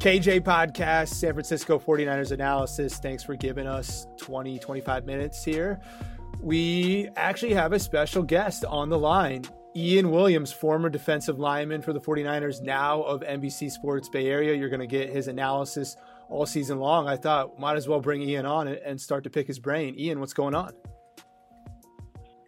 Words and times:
KJ 0.00 0.40
Podcast, 0.40 1.08
San 1.08 1.34
Francisco 1.34 1.78
49ers 1.78 2.32
analysis. 2.32 2.96
Thanks 2.96 3.22
for 3.22 3.36
giving 3.36 3.66
us 3.66 4.06
20, 4.16 4.58
25 4.58 5.04
minutes 5.04 5.44
here. 5.44 5.78
We 6.40 7.10
actually 7.16 7.52
have 7.52 7.74
a 7.74 7.78
special 7.78 8.22
guest 8.22 8.64
on 8.64 8.88
the 8.88 8.98
line. 8.98 9.44
Ian 9.76 10.10
Williams, 10.10 10.50
former 10.50 10.88
defensive 10.88 11.38
lineman 11.38 11.82
for 11.82 11.92
the 11.92 12.00
49ers, 12.00 12.62
now 12.62 13.02
of 13.02 13.20
NBC 13.20 13.70
Sports 13.70 14.08
Bay 14.08 14.28
Area. 14.28 14.54
You're 14.54 14.70
going 14.70 14.80
to 14.80 14.86
get 14.86 15.10
his 15.10 15.28
analysis 15.28 15.98
all 16.30 16.46
season 16.46 16.78
long. 16.78 17.06
I 17.06 17.18
thought 17.18 17.60
might 17.60 17.76
as 17.76 17.86
well 17.86 18.00
bring 18.00 18.22
Ian 18.22 18.46
on 18.46 18.68
and 18.68 18.98
start 18.98 19.22
to 19.24 19.30
pick 19.30 19.46
his 19.46 19.58
brain. 19.58 19.94
Ian, 19.98 20.18
what's 20.18 20.32
going 20.32 20.54
on? 20.54 20.72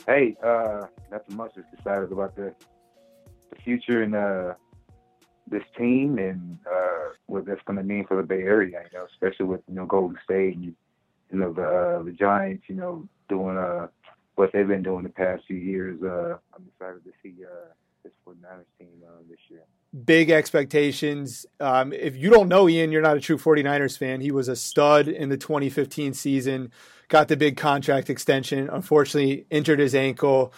Hey, 0.06 0.38
uh, 0.42 0.86
nothing 1.10 1.36
much. 1.36 1.54
Just 1.54 1.68
excited 1.74 2.10
about 2.12 2.34
the 2.34 2.54
the 3.50 3.56
future 3.56 4.02
and 4.02 4.14
uh, 4.14 4.54
this 5.52 5.62
team 5.78 6.18
and 6.18 6.58
uh, 6.66 7.10
what 7.26 7.46
that's 7.46 7.60
going 7.66 7.76
to 7.76 7.84
mean 7.84 8.04
for 8.06 8.16
the 8.16 8.22
Bay 8.24 8.40
Area. 8.40 8.82
You 8.90 8.98
know, 8.98 9.06
especially 9.12 9.46
with 9.46 9.60
you 9.68 9.74
know 9.74 9.86
Golden 9.86 10.18
State 10.24 10.56
and 10.56 10.64
you 10.64 10.74
know 11.30 11.52
the 11.52 11.62
uh, 11.62 12.02
the 12.02 12.10
Giants. 12.10 12.64
You 12.66 12.74
know, 12.74 13.08
doing 13.28 13.56
uh, 13.56 13.86
what 14.34 14.50
they've 14.52 14.66
been 14.66 14.82
doing 14.82 15.04
the 15.04 15.10
past 15.10 15.44
few 15.46 15.56
years. 15.56 16.02
Uh, 16.02 16.38
I'm 16.54 16.66
excited 16.74 17.04
to 17.04 17.12
see 17.22 17.34
uh, 17.44 17.72
this 18.02 18.12
49ers 18.26 18.64
team 18.78 18.88
uh, 19.06 19.22
this 19.28 19.38
year. 19.48 19.62
Big 20.04 20.30
expectations. 20.30 21.44
Um, 21.60 21.92
if 21.92 22.16
you 22.16 22.30
don't 22.30 22.48
know 22.48 22.68
Ian, 22.68 22.90
you're 22.92 23.02
not 23.02 23.16
a 23.16 23.20
true 23.20 23.36
49ers 23.36 23.98
fan. 23.98 24.22
He 24.22 24.32
was 24.32 24.48
a 24.48 24.56
stud 24.56 25.06
in 25.06 25.28
the 25.28 25.36
2015 25.36 26.14
season, 26.14 26.72
got 27.08 27.28
the 27.28 27.36
big 27.36 27.58
contract 27.58 28.08
extension, 28.08 28.70
unfortunately 28.70 29.46
injured 29.50 29.78
his 29.78 29.94
ankle 29.94 30.52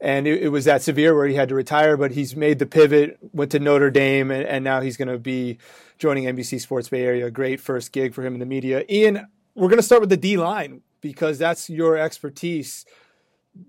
and 0.00 0.26
it, 0.26 0.44
it, 0.44 0.48
was 0.48 0.64
that 0.64 0.82
severe 0.82 1.14
where 1.14 1.26
he 1.26 1.34
had 1.34 1.48
to 1.48 1.54
retire. 1.54 1.96
But 1.96 2.12
he's 2.12 2.36
made 2.36 2.58
the 2.58 2.66
pivot, 2.66 3.18
went 3.32 3.50
to 3.52 3.58
Notre 3.58 3.90
Dame, 3.90 4.30
and, 4.30 4.44
and 4.44 4.64
now 4.64 4.80
he's 4.80 4.96
going 4.96 5.08
to 5.08 5.18
be 5.18 5.58
joining 5.98 6.24
NBC 6.24 6.60
Sports 6.60 6.88
Bay 6.88 7.02
Area. 7.02 7.30
Great 7.30 7.60
first 7.60 7.92
gig 7.92 8.14
for 8.14 8.24
him 8.24 8.34
in 8.34 8.40
the 8.40 8.46
media. 8.46 8.84
Ian, 8.88 9.26
we're 9.54 9.68
going 9.68 9.78
to 9.78 9.82
start 9.82 10.00
with 10.00 10.10
the 10.10 10.16
D 10.16 10.36
line 10.36 10.82
because 11.00 11.38
that's 11.38 11.68
your 11.68 11.96
expertise. 11.96 12.84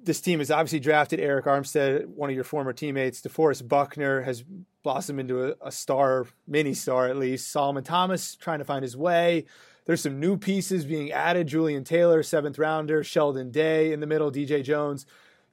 This 0.04 0.22
team 0.22 0.40
has 0.40 0.52
obviously 0.52 0.80
drafted 0.80 1.20
Arik 1.20 1.46
Armstead, 1.46 2.06
one 2.06 2.30
of 2.30 2.36
your 2.36 2.44
former 2.44 2.74
teammates. 2.74 3.22
DeForest 3.22 3.68
Buckner 3.68 4.22
has 4.22 4.44
blossomed 4.84 5.20
into 5.20 5.50
a, 5.50 5.56
a 5.66 5.72
star, 5.72 6.28
mini 6.48 6.76
star 6.76 7.08
at 7.08 7.18
least. 7.18 7.52
Solomon 7.52 7.84
Thomas 7.84 8.36
trying 8.36 8.60
to 8.60 8.66
find 8.66 8.84
his 8.84 8.96
way. 8.96 9.46
There's 9.86 10.02
some 10.02 10.20
new 10.20 10.38
pieces 10.38 10.86
being 10.86 11.12
added. 11.12 11.48
Julian 11.48 11.84
Taylor, 11.84 12.22
seventh 12.22 12.60
rounder. 12.60 13.04
Sheldon 13.04 13.50
Day 13.50 13.92
in 13.92 14.00
the 14.00 14.06
middle. 14.06 14.32
DJ 14.32 14.64
Jones 14.64 15.08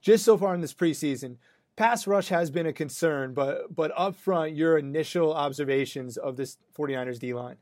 just 0.07 0.25
so 0.25 0.39
far 0.39 0.55
in 0.55 0.61
this 0.61 0.73
preseason, 0.73 1.37
pass 1.75 2.07
rush 2.07 2.29
has 2.29 2.49
been 2.49 2.65
a 2.65 2.73
concern, 2.73 3.35
but 3.35 3.75
but 3.75 3.91
up 3.97 4.15
front, 4.15 4.55
your 4.55 4.79
initial 4.79 5.35
observations 5.35 6.17
of 6.17 6.37
this 6.37 6.59
49ers 6.79 7.19
D 7.19 7.35
line. 7.35 7.57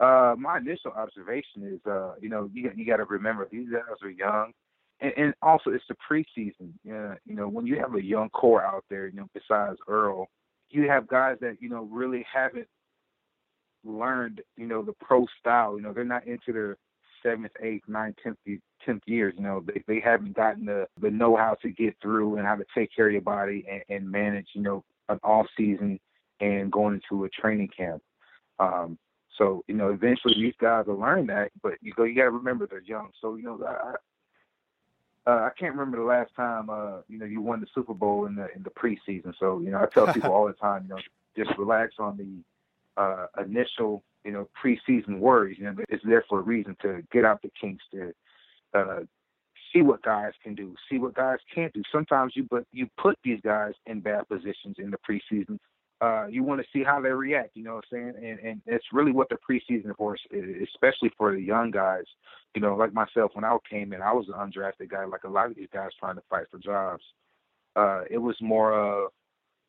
Uh, 0.00 0.34
my 0.36 0.58
initial 0.58 0.90
observation 0.90 1.62
is, 1.62 1.78
uh, 1.86 2.14
you 2.20 2.28
know, 2.28 2.50
you 2.52 2.68
you 2.74 2.84
got 2.84 2.96
to 2.96 3.04
remember 3.04 3.46
these 3.48 3.68
guys 3.70 3.82
are 4.02 4.10
young, 4.10 4.50
and, 4.98 5.12
and 5.16 5.34
also 5.40 5.70
it's 5.70 5.84
the 5.88 5.94
preseason. 5.94 6.72
Uh, 6.84 7.14
you 7.24 7.36
know, 7.36 7.46
when 7.46 7.64
you 7.64 7.78
have 7.78 7.94
a 7.94 8.02
young 8.02 8.28
core 8.30 8.64
out 8.64 8.84
there, 8.90 9.06
you 9.06 9.14
know, 9.14 9.28
besides 9.32 9.78
Earl, 9.86 10.26
you 10.68 10.88
have 10.88 11.06
guys 11.06 11.36
that 11.42 11.58
you 11.60 11.68
know 11.68 11.84
really 11.92 12.26
haven't 12.32 12.66
learned, 13.84 14.40
you 14.56 14.66
know, 14.66 14.82
the 14.82 14.94
pro 14.94 15.26
style. 15.38 15.76
You 15.76 15.82
know, 15.82 15.92
they're 15.92 16.04
not 16.04 16.26
into 16.26 16.52
their 16.52 16.76
seventh, 17.22 17.52
eighth, 17.62 17.88
ninth, 17.88 18.16
tenth, 18.22 18.38
tenth 18.84 19.02
years. 19.06 19.34
You 19.36 19.42
know, 19.42 19.64
they 19.66 19.82
they 19.86 20.00
haven't 20.00 20.34
gotten 20.34 20.66
the 20.66 20.86
the 21.00 21.10
know 21.10 21.36
how 21.36 21.56
to 21.62 21.70
get 21.70 21.96
through 22.00 22.36
and 22.36 22.46
how 22.46 22.56
to 22.56 22.64
take 22.74 22.94
care 22.94 23.06
of 23.06 23.12
your 23.12 23.22
body 23.22 23.64
and, 23.70 23.82
and 23.88 24.10
manage. 24.10 24.48
You 24.54 24.62
know, 24.62 24.84
an 25.08 25.20
off 25.22 25.46
season 25.56 25.98
and 26.40 26.72
going 26.72 26.94
into 26.94 27.24
a 27.24 27.28
training 27.28 27.70
camp. 27.76 28.02
Um, 28.58 28.98
so 29.36 29.64
you 29.68 29.74
know, 29.74 29.90
eventually 29.90 30.34
these 30.34 30.54
guys 30.60 30.86
will 30.86 30.98
learn 30.98 31.26
that. 31.28 31.50
But 31.62 31.74
you 31.80 31.92
go, 31.92 32.04
you 32.04 32.14
got 32.14 32.24
to 32.24 32.30
remember 32.30 32.66
they're 32.66 32.82
young. 32.82 33.10
So 33.20 33.36
you 33.36 33.42
know, 33.42 33.60
I, 33.66 35.30
uh, 35.30 35.44
I 35.44 35.50
can't 35.58 35.74
remember 35.74 35.98
the 35.98 36.04
last 36.04 36.34
time 36.34 36.70
uh, 36.70 37.00
you 37.08 37.18
know 37.18 37.26
you 37.26 37.40
won 37.40 37.60
the 37.60 37.66
Super 37.74 37.94
Bowl 37.94 38.26
in 38.26 38.34
the 38.34 38.48
in 38.54 38.62
the 38.62 38.70
preseason. 38.70 39.34
So 39.38 39.60
you 39.60 39.70
know, 39.70 39.78
I 39.78 39.86
tell 39.86 40.12
people 40.12 40.32
all 40.32 40.46
the 40.46 40.52
time, 40.54 40.84
you 40.84 40.90
know, 40.90 41.00
just 41.36 41.56
relax 41.58 41.94
on 41.98 42.16
the 42.16 43.00
uh, 43.00 43.26
initial 43.42 44.02
you 44.24 44.32
know, 44.32 44.48
preseason 44.62 45.18
worries. 45.18 45.58
You 45.58 45.64
know, 45.64 45.76
it's 45.88 46.04
there 46.04 46.24
for 46.28 46.40
a 46.40 46.42
reason 46.42 46.76
to 46.82 47.02
get 47.12 47.24
out 47.24 47.42
the 47.42 47.50
kinks 47.60 47.84
to 47.92 48.12
uh, 48.74 49.00
see 49.72 49.82
what 49.82 50.02
guys 50.02 50.32
can 50.42 50.54
do, 50.54 50.74
see 50.90 50.98
what 50.98 51.14
guys 51.14 51.38
can't 51.54 51.72
do. 51.72 51.82
Sometimes 51.92 52.32
you 52.36 52.46
but 52.50 52.64
you 52.72 52.88
put 52.96 53.18
these 53.24 53.40
guys 53.42 53.72
in 53.86 54.00
bad 54.00 54.28
positions 54.28 54.76
in 54.78 54.90
the 54.90 54.98
preseason 54.98 55.58
uh, 56.00 56.26
you 56.30 56.42
want 56.42 56.60
to 56.60 56.66
see 56.72 56.82
how 56.82 57.00
they 57.00 57.10
react. 57.10 57.50
You 57.54 57.64
know 57.64 57.74
what 57.74 57.84
I'm 57.92 58.14
saying? 58.14 58.24
And 58.24 58.38
and 58.40 58.62
it's 58.66 58.86
really 58.92 59.12
what 59.12 59.28
the 59.28 59.36
preseason 59.36 59.94
for, 59.96 60.16
especially 60.32 61.10
for 61.16 61.32
the 61.34 61.40
young 61.40 61.70
guys. 61.70 62.04
You 62.54 62.62
know, 62.62 62.74
like 62.74 62.94
myself, 62.94 63.32
when 63.34 63.44
I 63.44 63.56
came 63.68 63.92
in, 63.92 64.00
I 64.00 64.12
was 64.12 64.26
an 64.28 64.34
undrafted 64.34 64.90
guy, 64.90 65.04
like 65.04 65.24
a 65.24 65.28
lot 65.28 65.50
of 65.50 65.56
these 65.56 65.68
guys 65.72 65.90
trying 65.98 66.16
to 66.16 66.22
fight 66.30 66.46
for 66.50 66.58
jobs. 66.58 67.02
Uh, 67.76 68.02
it 68.10 68.18
was 68.18 68.36
more 68.40 68.72
of 68.72 69.10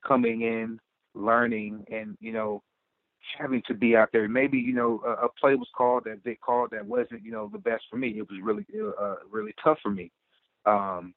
coming 0.07 0.41
in, 0.41 0.79
learning, 1.13 1.85
and 1.91 2.17
you 2.21 2.31
know, 2.31 2.63
having 3.37 3.61
to 3.67 3.73
be 3.73 3.95
out 3.95 4.09
there. 4.11 4.27
Maybe 4.27 4.59
you 4.59 4.73
know 4.73 5.01
a, 5.05 5.25
a 5.25 5.29
play 5.39 5.55
was 5.55 5.69
called 5.75 6.03
that 6.05 6.23
they 6.23 6.35
called 6.35 6.71
that 6.71 6.85
wasn't 6.85 7.23
you 7.23 7.31
know 7.31 7.49
the 7.51 7.59
best 7.59 7.83
for 7.89 7.97
me. 7.97 8.09
It 8.17 8.29
was 8.29 8.39
really 8.41 8.65
uh, 8.99 9.15
really 9.29 9.53
tough 9.63 9.79
for 9.81 9.91
me. 9.91 10.11
Um, 10.65 11.13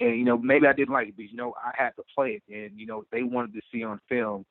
and 0.00 0.18
you 0.18 0.24
know 0.24 0.38
maybe 0.38 0.66
I 0.66 0.72
didn't 0.72 0.94
like 0.94 1.08
it, 1.08 1.16
but 1.16 1.30
you 1.30 1.36
know 1.36 1.54
I 1.62 1.70
had 1.76 1.90
to 1.96 2.02
play 2.14 2.40
it, 2.48 2.54
and 2.54 2.78
you 2.78 2.86
know 2.86 3.04
they 3.12 3.22
wanted 3.22 3.54
to 3.54 3.60
see 3.72 3.82
on 3.84 4.00
film 4.08 4.44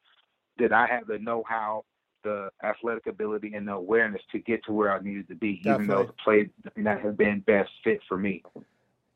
that 0.57 0.71
I 0.71 0.87
had 0.87 1.01
the 1.07 1.19
know-how, 1.19 1.83
the 2.23 2.49
athletic 2.63 3.07
ability, 3.07 3.53
and 3.55 3.67
the 3.67 3.73
awareness 3.73 4.21
to 4.31 4.39
get 4.39 4.63
to 4.65 4.71
where 4.71 4.93
I 4.93 5.01
needed 5.01 5.27
to 5.27 5.35
be, 5.35 5.57
Definitely. 5.57 5.83
even 5.83 5.87
though 5.87 6.03
the 6.05 6.13
play 6.23 6.49
that 6.77 7.01
had 7.01 7.17
been 7.17 7.41
best 7.41 7.69
fit 7.83 7.99
for 8.07 8.17
me. 8.17 8.43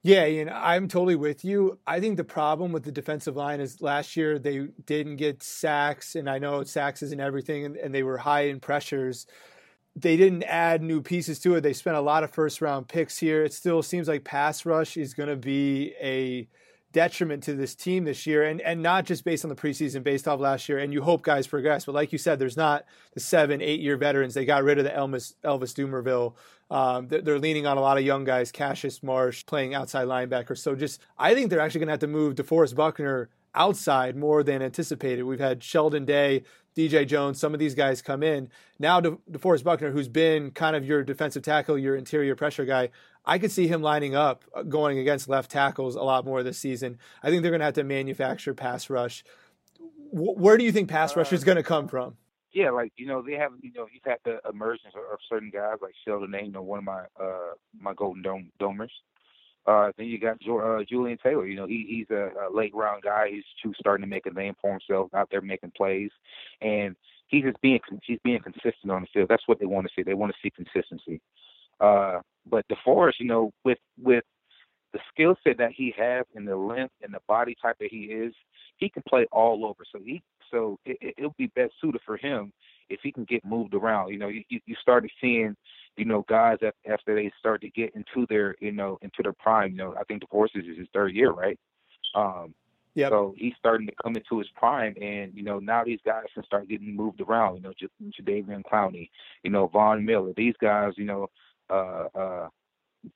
Yeah, 0.02 0.24
and 0.24 0.50
I'm 0.50 0.88
totally 0.88 1.16
with 1.16 1.44
you. 1.44 1.78
I 1.86 2.00
think 2.00 2.16
the 2.16 2.24
problem 2.24 2.72
with 2.72 2.84
the 2.84 2.92
defensive 2.92 3.36
line 3.36 3.60
is 3.60 3.82
last 3.82 4.16
year 4.16 4.40
they 4.40 4.68
didn't 4.86 5.18
get 5.18 5.44
sacks, 5.44 6.16
and 6.16 6.30
I 6.30 6.40
know 6.40 6.64
sacks 6.64 7.04
isn't 7.04 7.20
everything, 7.20 7.66
and, 7.66 7.76
and 7.76 7.94
they 7.94 8.04
were 8.04 8.18
high 8.18 8.44
in 8.44 8.62
pressures. 8.62 9.26
They 9.96 10.18
didn't 10.18 10.44
add 10.44 10.82
new 10.84 11.02
pieces 11.02 11.40
to 11.42 11.56
it. 11.56 11.62
They 11.62 11.74
spent 11.74 11.98
a 11.98 12.02
lot 12.02 12.24
of 12.24 12.32
first 12.32 12.62
round 12.62 12.88
picks 12.90 13.18
here. 13.20 13.44
It 13.44 13.54
still 13.54 13.84
seems 13.84 14.08
like 14.08 14.24
pass 14.26 14.66
rush 14.66 14.98
is 14.98 15.14
going 15.14 15.30
to 15.30 15.36
be 15.38 15.94
a 16.02 16.48
detriment 16.92 17.44
to 17.44 17.54
this 17.54 17.76
team 17.76 18.04
this 18.06 18.26
year, 18.26 18.44
and 18.44 18.62
and 18.62 18.82
not 18.82 19.06
just 19.06 19.24
based 19.24 19.46
on 19.46 19.50
the 19.50 19.56
preseason, 19.56 20.04
based 20.04 20.28
off 20.28 20.40
last 20.40 20.70
year. 20.70 20.80
And 20.80 20.94
you 20.94 21.02
hope 21.02 21.22
guys 21.22 21.48
progress, 21.48 21.86
but 21.86 21.96
like 21.96 22.12
you 22.12 22.18
said, 22.18 22.40
there's 22.40 22.58
not 22.58 22.86
the 23.14 23.20
seven, 23.20 23.62
eight 23.62 23.80
year 23.80 23.98
veterans. 23.98 24.34
They 24.34 24.46
got 24.46 24.64
rid 24.64 24.78
of 24.78 24.84
the 24.84 24.92
Elvis 24.92 25.36
Elvis 25.44 25.74
Dumervil. 25.74 26.34
Um, 26.72 27.08
they're, 27.08 27.22
they're, 27.22 27.40
leaning 27.40 27.66
on 27.66 27.78
a 27.78 27.82
lot 27.82 27.98
of 27.98 28.04
young 28.04 28.26
guys, 28.26 28.52
Cassius 28.52 29.02
Marsh 29.02 29.44
playing 29.46 29.74
outside 29.74 30.08
linebacker. 30.08 30.56
So 30.56 30.76
just 30.76 31.02
I 31.18 31.34
think 31.34 31.50
they're 31.50 31.60
actually 31.60 31.80
going 31.80 31.88
to 31.88 31.94
have 31.94 32.00
to 32.02 32.08
move 32.08 32.36
DeForest 32.36 32.76
Buckner 32.76 33.30
outside 33.56 34.16
more 34.16 34.44
than 34.44 34.62
anticipated. 34.62 35.24
We've 35.24 35.40
had 35.40 35.64
Sheldon 35.64 36.06
Day, 36.06 36.44
DJ 36.78 37.08
Jones, 37.08 37.40
some 37.40 37.54
of 37.54 37.60
these 37.60 37.76
guys 37.76 38.02
come 38.02 38.24
in. 38.24 38.50
Now, 38.78 39.02
De- 39.02 39.18
DeForest 39.32 39.64
Buckner, 39.64 39.92
who's 39.92 40.08
been 40.08 40.52
kind 40.52 40.76
of 40.76 40.86
your 40.86 41.04
defensive 41.04 41.44
tackle, 41.44 41.78
your 41.78 41.96
interior 41.96 42.36
pressure 42.36 42.66
guy, 42.66 42.90
I 43.30 43.38
could 43.38 43.52
see 43.52 43.68
him 43.68 43.84
lining 43.84 44.16
up 44.16 44.44
uh, 44.56 44.64
going 44.64 44.98
against 44.98 45.30
left 45.30 45.52
tackles 45.52 45.96
a 45.96 46.02
lot 46.02 46.26
more 46.26 46.42
this 46.42 46.58
season. 46.58 46.98
I 47.22 47.30
think 47.30 47.44
they're 47.44 47.52
going 47.52 47.60
to 47.60 47.66
have 47.66 47.76
to 47.76 47.84
manufacture 47.84 48.56
pass 48.56 48.90
rush. 48.90 49.24
W- 50.12 50.34
where 50.34 50.58
do 50.58 50.64
you 50.64 50.72
think 50.72 50.90
pass 50.90 51.16
rush 51.16 51.32
is 51.32 51.44
uh, 51.44 51.46
going 51.46 51.58
to 51.58 51.64
come 51.64 51.88
from? 51.88 52.18
Yeah, 52.52 52.72
like 52.72 52.92
you 52.98 53.06
know, 53.06 53.22
they 53.22 53.34
have 53.34 53.52
you 53.62 53.72
know 53.74 53.88
you've 53.94 54.04
had 54.04 54.18
the 54.26 54.40
emergence 54.50 54.96
of, 54.96 55.20
certain 55.30 55.52
guys 55.52 55.76
like 55.80 55.94
Sheldon, 56.04 56.34
you 56.44 56.52
know, 56.52 56.64
one 56.64 56.80
of 56.80 56.86
my 56.86 57.04
uh 57.22 57.54
my 57.80 57.94
Golden 57.94 58.24
Dome 58.24 58.52
domers. 58.60 58.90
Uh, 59.68 59.92
then 59.98 60.08
you 60.08 60.20
got 60.20 60.38
uh, 60.50 60.84
Julian 60.90 61.20
Taylor. 61.22 61.46
You 61.46 61.56
know, 61.56 61.68
he, 61.68 61.86
he's 61.88 62.10
a, 62.10 62.32
a 62.48 62.50
late 62.52 62.74
round 62.74 63.04
guy. 63.04 63.30
He's 63.30 63.44
too 63.62 63.74
starting 63.80 64.04
to 64.04 64.10
make 64.10 64.26
a 64.26 64.32
name 64.32 64.56
for 64.60 64.72
himself 64.72 65.14
out 65.14 65.30
there 65.30 65.42
making 65.42 65.74
plays, 65.78 66.10
and 66.62 66.96
he's 67.28 67.44
just 67.44 67.62
being 67.62 67.80
he's 68.04 68.18
being 68.24 68.42
consistent 68.42 68.92
on 68.92 69.02
the 69.02 69.08
field. 69.14 69.30
That's 69.30 69.48
what 69.48 69.60
they 69.60 69.68
want 69.68 69.86
to 69.86 69.94
see. 69.96 70.02
They 70.02 70.16
want 70.16 70.34
to 70.34 70.38
see 70.42 70.50
consistency. 70.50 71.22
Uh, 71.80 72.20
but 72.46 72.66
DeForest, 72.68 73.20
you 73.20 73.28
know, 73.28 73.52
with 73.64 73.78
with 74.02 74.24
the 74.94 75.00
skill 75.14 75.36
set 75.44 75.58
that 75.58 75.72
he 75.72 75.94
has 75.98 76.26
and 76.36 76.48
the 76.48 76.56
length 76.56 76.94
and 77.04 77.14
the 77.14 77.20
body 77.28 77.56
type 77.62 77.76
that 77.80 77.92
he 77.92 78.06
is, 78.06 78.34
he 78.78 78.90
can 78.90 79.04
play 79.08 79.28
all 79.32 79.66
over. 79.66 79.84
So 79.92 80.00
he 80.04 80.22
so 80.52 80.80
it, 80.86 81.16
it'll 81.18 81.36
be 81.38 81.48
best 81.48 81.74
suited 81.80 82.02
for 82.06 82.18
him 82.18 82.52
if 82.90 83.00
he 83.04 83.12
can 83.12 83.26
get 83.26 83.46
moved 83.46 83.74
around. 83.74 84.12
You 84.12 84.18
know, 84.18 84.30
you 84.30 84.44
you 84.50 84.76
started 84.82 85.12
seeing, 85.22 85.56
you 85.98 86.06
know, 86.06 86.26
guys 86.28 86.58
that 86.62 86.76
after 86.90 87.16
they 87.16 87.32
start 87.40 87.62
to 87.62 87.70
get 87.70 87.94
into 87.96 88.26
their 88.30 88.56
you 88.60 88.72
know 88.72 88.98
into 89.02 89.22
their 89.22 89.34
prime. 89.34 89.72
You 89.72 89.78
know, 89.78 89.96
I 90.00 90.04
think 90.06 90.24
DeForest 90.24 90.56
is 90.56 90.78
his 90.78 90.88
third 90.94 91.14
year, 91.14 91.32
right? 91.32 91.60
Um, 92.16 92.54
yeah. 92.96 93.10
So 93.10 93.36
he's 93.38 93.54
starting 93.58 93.88
to 93.88 93.94
come 94.02 94.16
into 94.16 94.40
his 94.40 94.48
prime, 94.56 94.96
and 95.02 95.32
you 95.34 95.44
know 95.44 95.60
now 95.60 95.84
these 95.84 96.00
guys 96.06 96.26
can 96.34 96.44
start 96.44 96.68
getting 96.68 96.96
moved 96.96 97.22
around. 97.22 97.58
You 97.58 97.62
know, 97.62 97.74
Jadeveon 98.20 98.64
Clowney, 98.64 99.10
you 99.44 99.52
know 99.52 99.68
Von 99.68 100.04
Miller. 100.04 100.34
These 100.36 100.56
guys, 100.60 100.94
you 100.98 101.06
know, 101.06 101.28
uh, 101.70 102.08
uh, 102.16 102.50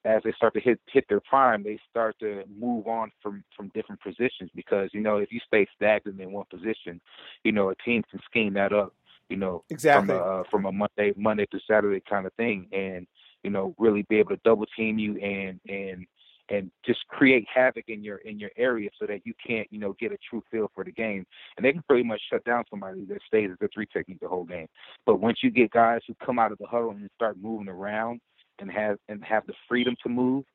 as 0.05 0.21
they 0.23 0.31
start 0.33 0.53
to 0.53 0.59
hit 0.59 0.79
hit 0.87 1.05
their 1.09 1.19
prime, 1.19 1.63
they 1.63 1.77
start 1.89 2.17
to 2.19 2.43
move 2.57 2.87
on 2.87 3.11
from 3.21 3.43
from 3.55 3.69
different 3.73 4.01
positions 4.01 4.49
because 4.55 4.89
you 4.93 5.01
know 5.01 5.17
if 5.17 5.31
you 5.31 5.39
stay 5.45 5.67
stagnant 5.75 6.19
in 6.19 6.31
one 6.31 6.45
position, 6.49 7.01
you 7.43 7.51
know 7.51 7.69
a 7.69 7.75
team 7.75 8.03
can 8.09 8.19
scheme 8.25 8.53
that 8.53 8.71
up, 8.71 8.93
you 9.29 9.37
know, 9.37 9.63
exactly 9.69 10.15
from 10.15 10.17
a, 10.17 10.21
uh, 10.21 10.43
from 10.49 10.65
a 10.65 10.71
Monday 10.71 11.13
Monday 11.17 11.45
to 11.47 11.59
Saturday 11.69 12.01
kind 12.09 12.25
of 12.25 12.33
thing, 12.33 12.67
and 12.71 13.07
you 13.43 13.49
know 13.49 13.75
really 13.77 14.03
be 14.03 14.17
able 14.17 14.29
to 14.29 14.41
double 14.43 14.65
team 14.77 14.97
you 14.97 15.17
and 15.17 15.59
and 15.67 16.05
and 16.49 16.69
just 16.85 16.99
create 17.07 17.45
havoc 17.53 17.85
in 17.87 18.03
your 18.03 18.17
in 18.17 18.37
your 18.39 18.51
area 18.57 18.89
so 18.99 19.05
that 19.05 19.25
you 19.25 19.33
can't 19.45 19.67
you 19.71 19.79
know 19.79 19.95
get 19.99 20.11
a 20.11 20.17
true 20.29 20.43
feel 20.51 20.69
for 20.73 20.83
the 20.83 20.91
game. 20.91 21.25
And 21.57 21.65
they 21.65 21.71
can 21.71 21.83
pretty 21.83 22.03
much 22.03 22.21
shut 22.29 22.43
down 22.43 22.63
somebody 22.69 23.05
that 23.05 23.19
stays 23.27 23.49
as 23.51 23.57
a 23.61 23.67
three 23.73 23.87
technique 23.91 24.19
the 24.21 24.27
whole 24.27 24.43
game. 24.43 24.67
But 25.05 25.19
once 25.19 25.39
you 25.41 25.51
get 25.51 25.71
guys 25.71 26.01
who 26.07 26.15
come 26.25 26.39
out 26.39 26.51
of 26.51 26.57
the 26.57 26.67
huddle 26.67 26.91
and 26.91 27.09
start 27.15 27.37
moving 27.41 27.69
around 27.69 28.21
and 28.59 28.71
have 28.71 28.97
and 29.09 29.23
have 29.23 29.45
the 29.47 29.53
freedom 29.67 29.95
to 30.03 30.09
move, 30.09 30.45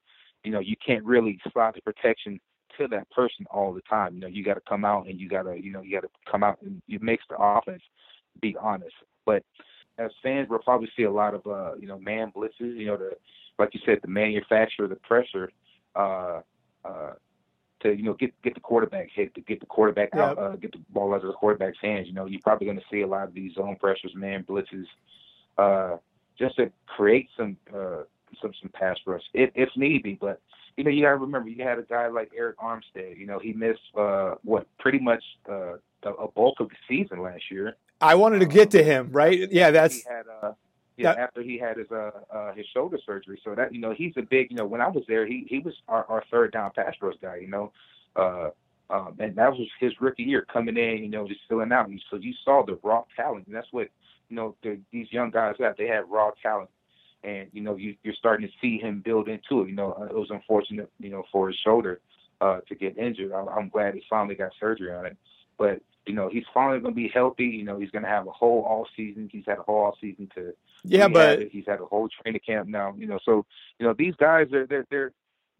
you 0.44 0.50
know, 0.50 0.60
you 0.60 0.76
can't 0.84 1.04
really 1.04 1.38
slide 1.52 1.74
the 1.74 1.82
protection 1.82 2.40
to 2.78 2.88
that 2.88 3.10
person 3.10 3.44
all 3.50 3.72
the 3.72 3.82
time. 3.82 4.14
You 4.14 4.20
know, 4.20 4.26
you 4.28 4.44
got 4.44 4.54
to 4.54 4.62
come 4.68 4.84
out 4.84 5.06
and 5.06 5.20
you 5.20 5.28
got 5.28 5.42
to, 5.42 5.56
you 5.60 5.72
know, 5.72 5.82
you 5.82 5.92
got 5.92 6.02
to 6.02 6.30
come 6.30 6.42
out 6.42 6.58
and 6.62 6.80
it 6.88 7.02
makes 7.02 7.24
the 7.28 7.36
offense 7.36 7.82
be 8.40 8.56
honest. 8.60 8.94
But 9.26 9.42
as 9.98 10.10
fans, 10.22 10.48
we'll 10.48 10.60
probably 10.60 10.88
see 10.96 11.02
a 11.02 11.10
lot 11.10 11.34
of, 11.34 11.46
uh, 11.46 11.74
you 11.76 11.88
know, 11.88 11.98
man 11.98 12.32
blitzes. 12.34 12.76
You 12.76 12.86
know, 12.86 12.96
the 12.96 13.10
like 13.58 13.70
you 13.74 13.80
said, 13.84 13.98
the 14.02 14.08
manufacture 14.08 14.86
the 14.86 14.96
pressure 14.96 15.50
uh, 15.96 16.40
uh, 16.84 17.12
to 17.82 17.96
you 17.96 18.04
know 18.04 18.14
get 18.14 18.30
get 18.42 18.54
the 18.54 18.60
quarterback 18.60 19.08
hit, 19.12 19.34
to 19.34 19.40
get 19.40 19.60
the 19.60 19.66
quarterback 19.66 20.10
yep. 20.14 20.22
out, 20.22 20.38
uh, 20.38 20.56
get 20.56 20.72
the 20.72 20.80
ball 20.90 21.12
out 21.14 21.22
of 21.22 21.26
the 21.26 21.32
quarterback's 21.32 21.78
hands. 21.82 22.06
You 22.06 22.14
know, 22.14 22.26
you're 22.26 22.40
probably 22.42 22.66
going 22.66 22.78
to 22.78 22.84
see 22.90 23.02
a 23.02 23.06
lot 23.06 23.26
of 23.26 23.34
these 23.34 23.54
zone 23.54 23.76
pressures, 23.78 24.12
man 24.14 24.44
blitzes. 24.48 24.84
Uh, 25.56 25.96
just 26.38 26.56
to 26.56 26.70
create 26.86 27.28
some 27.36 27.56
uh, 27.74 28.02
some 28.40 28.52
some 28.60 28.70
pass 28.72 28.96
rush 29.06 29.22
if, 29.34 29.50
if 29.54 29.68
need 29.76 30.02
be. 30.02 30.14
But 30.14 30.40
you 30.76 30.84
know, 30.84 30.90
you 30.90 31.02
got 31.02 31.10
to 31.10 31.16
remember, 31.16 31.48
you 31.48 31.62
had 31.64 31.78
a 31.78 31.82
guy 31.82 32.06
like 32.06 32.30
Arik 32.38 32.54
Armstead. 32.54 33.18
You 33.18 33.26
know, 33.26 33.40
he 33.40 33.52
missed 33.52 33.80
uh, 33.96 34.36
what 34.44 34.66
pretty 34.78 35.00
much 35.00 35.22
uh, 35.50 35.74
a 36.04 36.28
bulk 36.28 36.60
of 36.60 36.68
the 36.68 36.76
season 36.86 37.20
last 37.20 37.50
year. 37.50 37.76
I 38.00 38.14
wanted 38.14 38.38
to 38.40 38.46
get 38.46 38.70
to 38.70 38.82
him, 38.82 39.10
right? 39.10 39.50
Yeah, 39.50 39.72
that's. 39.72 39.96
He 39.96 40.02
had, 40.08 40.24
uh, 40.42 40.52
yeah, 40.96 41.14
that, 41.14 41.18
after 41.18 41.42
he 41.42 41.58
had 41.58 41.78
his 41.78 41.90
uh, 41.90 42.10
uh, 42.32 42.54
his 42.54 42.66
shoulder 42.72 42.98
surgery, 43.04 43.40
so 43.44 43.54
that 43.56 43.74
you 43.74 43.80
know 43.80 43.92
he's 43.92 44.12
a 44.16 44.22
big. 44.22 44.50
You 44.50 44.56
know, 44.56 44.66
when 44.66 44.80
I 44.80 44.88
was 44.88 45.04
there, 45.08 45.26
he 45.26 45.46
he 45.48 45.58
was 45.58 45.74
our, 45.88 46.04
our 46.08 46.24
third 46.30 46.52
down 46.52 46.70
pass 46.74 46.94
rush 47.00 47.14
guy. 47.20 47.36
You 47.36 47.48
know, 47.48 47.72
uh, 48.14 48.50
um, 48.90 49.16
and 49.18 49.34
that 49.36 49.50
was 49.50 49.68
his 49.80 49.92
rookie 50.00 50.22
year 50.22 50.46
coming 50.52 50.76
in. 50.76 50.98
You 50.98 51.08
know, 51.08 51.26
just 51.26 51.40
filling 51.48 51.72
out. 51.72 51.88
and 51.88 52.00
So 52.10 52.16
you 52.16 52.34
saw 52.44 52.64
the 52.64 52.78
raw 52.84 53.02
talent, 53.16 53.46
and 53.46 53.54
that's 53.54 53.72
what 53.72 53.88
you 54.28 54.36
know, 54.36 54.54
these 54.92 55.12
young 55.12 55.30
guys 55.30 55.56
got. 55.58 55.76
They 55.76 55.86
have 55.88 56.08
raw 56.08 56.30
talent, 56.42 56.70
and 57.24 57.48
you 57.52 57.62
know, 57.62 57.76
you, 57.76 57.96
you're 58.02 58.14
starting 58.14 58.46
to 58.46 58.52
see 58.60 58.78
him 58.78 59.00
build 59.04 59.28
into 59.28 59.62
it. 59.62 59.68
You 59.68 59.74
know, 59.74 59.96
uh, 59.98 60.04
it 60.04 60.14
was 60.14 60.30
unfortunate, 60.30 60.90
you 60.98 61.10
know, 61.10 61.24
for 61.32 61.48
his 61.48 61.56
shoulder 61.64 62.00
uh, 62.40 62.60
to 62.68 62.74
get 62.74 62.98
injured. 62.98 63.32
I, 63.32 63.44
I'm 63.44 63.68
glad 63.68 63.94
he 63.94 64.02
finally 64.08 64.34
got 64.34 64.52
surgery 64.60 64.92
on 64.92 65.06
it, 65.06 65.16
but 65.56 65.80
you 66.06 66.14
know, 66.14 66.30
he's 66.30 66.44
finally 66.54 66.80
going 66.80 66.94
to 66.94 66.96
be 66.96 67.08
healthy. 67.08 67.44
You 67.44 67.64
know, 67.64 67.78
he's 67.78 67.90
going 67.90 68.02
to 68.02 68.08
have 68.08 68.26
a 68.26 68.30
whole 68.30 68.62
all 68.62 68.86
season. 68.96 69.28
He's 69.30 69.44
had 69.46 69.58
a 69.58 69.62
whole 69.62 69.84
all 69.84 69.96
season 70.00 70.30
to 70.34 70.54
yeah, 70.84 71.08
but 71.08 71.48
he's 71.50 71.66
had 71.66 71.80
a 71.80 71.84
whole 71.84 72.08
training 72.08 72.40
camp 72.44 72.68
now. 72.68 72.94
You 72.96 73.06
know, 73.06 73.18
so 73.24 73.44
you 73.78 73.86
know 73.86 73.94
these 73.96 74.14
guys 74.16 74.52
are 74.52 74.66
they're 74.66 74.86
they're 74.90 75.12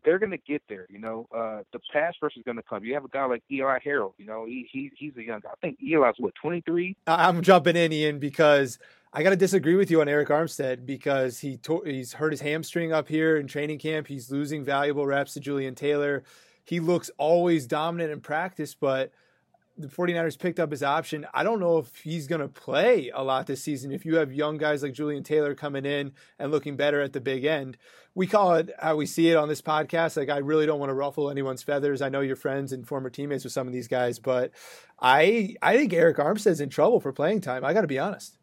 they're 0.04 0.18
going 0.18 0.30
to 0.30 0.38
get 0.38 0.62
there. 0.68 0.86
You 0.88 0.98
know, 0.98 1.26
uh, 1.34 1.62
the 1.72 1.80
pass 1.92 2.14
rush 2.22 2.36
is 2.36 2.42
going 2.44 2.56
to 2.56 2.62
come. 2.62 2.84
You 2.84 2.94
have 2.94 3.04
a 3.04 3.08
guy 3.08 3.24
like 3.26 3.42
Eli 3.50 3.78
Harold. 3.82 4.14
You 4.18 4.26
know, 4.26 4.46
he, 4.46 4.68
he 4.70 4.90
he's 4.96 5.16
a 5.16 5.22
young 5.22 5.40
guy. 5.40 5.50
I 5.50 5.56
think 5.60 5.78
Eli's 5.82 6.14
what 6.18 6.34
twenty 6.34 6.60
three. 6.60 6.96
I'm 7.06 7.42
jumping 7.42 7.76
in, 7.76 7.92
Ian, 7.92 8.18
because 8.18 8.78
I 9.12 9.22
got 9.22 9.30
to 9.30 9.36
disagree 9.36 9.74
with 9.76 9.90
you 9.90 10.00
on 10.00 10.06
Arik 10.06 10.28
Armstead 10.28 10.84
because 10.84 11.40
he 11.40 11.56
to- 11.58 11.82
he's 11.84 12.14
hurt 12.14 12.32
his 12.32 12.40
hamstring 12.40 12.92
up 12.92 13.08
here 13.08 13.36
in 13.36 13.46
training 13.46 13.78
camp. 13.78 14.06
He's 14.06 14.30
losing 14.30 14.64
valuable 14.64 15.06
reps 15.06 15.34
to 15.34 15.40
Julian 15.40 15.74
Taylor. 15.74 16.24
He 16.64 16.80
looks 16.80 17.10
always 17.16 17.66
dominant 17.66 18.12
in 18.12 18.20
practice, 18.20 18.74
but 18.74 19.12
the 19.78 19.88
49ers 19.88 20.38
picked 20.38 20.58
up 20.58 20.72
his 20.72 20.82
option. 20.82 21.26
I 21.32 21.44
don't 21.44 21.60
know 21.60 21.78
if 21.78 21.94
he's 21.96 22.26
going 22.26 22.40
to 22.40 22.48
play 22.48 23.10
a 23.14 23.22
lot 23.22 23.46
this 23.46 23.62
season. 23.62 23.92
If 23.92 24.04
you 24.04 24.16
have 24.16 24.32
young 24.32 24.58
guys 24.58 24.82
like 24.82 24.92
Julian 24.92 25.22
Taylor 25.22 25.54
coming 25.54 25.86
in 25.86 26.12
and 26.38 26.50
looking 26.50 26.76
better 26.76 27.00
at 27.00 27.12
the 27.12 27.20
big 27.20 27.44
end, 27.44 27.78
we 28.14 28.26
call 28.26 28.54
it 28.54 28.70
how 28.80 28.96
we 28.96 29.06
see 29.06 29.30
it 29.30 29.36
on 29.36 29.48
this 29.48 29.62
podcast. 29.62 30.16
Like, 30.16 30.30
I 30.30 30.38
really 30.38 30.66
don't 30.66 30.80
want 30.80 30.90
to 30.90 30.94
ruffle 30.94 31.30
anyone's 31.30 31.62
feathers. 31.62 32.02
I 32.02 32.08
know 32.08 32.20
you're 32.20 32.34
friends 32.34 32.72
and 32.72 32.86
former 32.86 33.08
teammates 33.08 33.44
with 33.44 33.52
some 33.52 33.68
of 33.68 33.72
these 33.72 33.86
guys, 33.86 34.18
but 34.18 34.50
I 35.00 35.54
I 35.62 35.76
think 35.76 35.92
Arik 35.92 36.16
Armstead's 36.16 36.60
in 36.60 36.68
trouble 36.68 36.98
for 36.98 37.12
playing 37.12 37.40
time. 37.40 37.64
I 37.64 37.72
got 37.72 37.82
to 37.82 37.86
be 37.86 38.00
honest. 38.00 38.36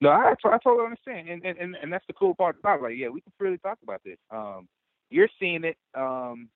No, 0.00 0.10
I, 0.10 0.32
I 0.44 0.58
totally 0.58 0.84
understand, 0.84 1.28
and, 1.28 1.56
and 1.56 1.76
and 1.80 1.92
that's 1.92 2.06
the 2.06 2.12
cool 2.12 2.34
part 2.34 2.56
about 2.58 2.80
it. 2.80 2.82
Like, 2.82 2.96
yeah, 2.96 3.08
we 3.08 3.20
can 3.20 3.32
really 3.38 3.58
talk 3.58 3.78
about 3.82 4.02
this. 4.04 4.18
Um, 4.30 4.68
you're 5.10 5.28
seeing 5.38 5.64
it. 5.64 5.76
Um, 5.94 6.50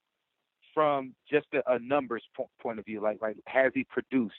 from 0.75 1.15
just 1.31 1.47
a, 1.55 1.75
a 1.75 1.79
numbers 1.79 2.23
po- 2.37 2.51
point 2.61 2.79
of 2.79 2.85
view. 2.85 3.01
Like, 3.01 3.21
like 3.21 3.37
has 3.47 3.73
he 3.75 3.85
produced? 3.85 4.35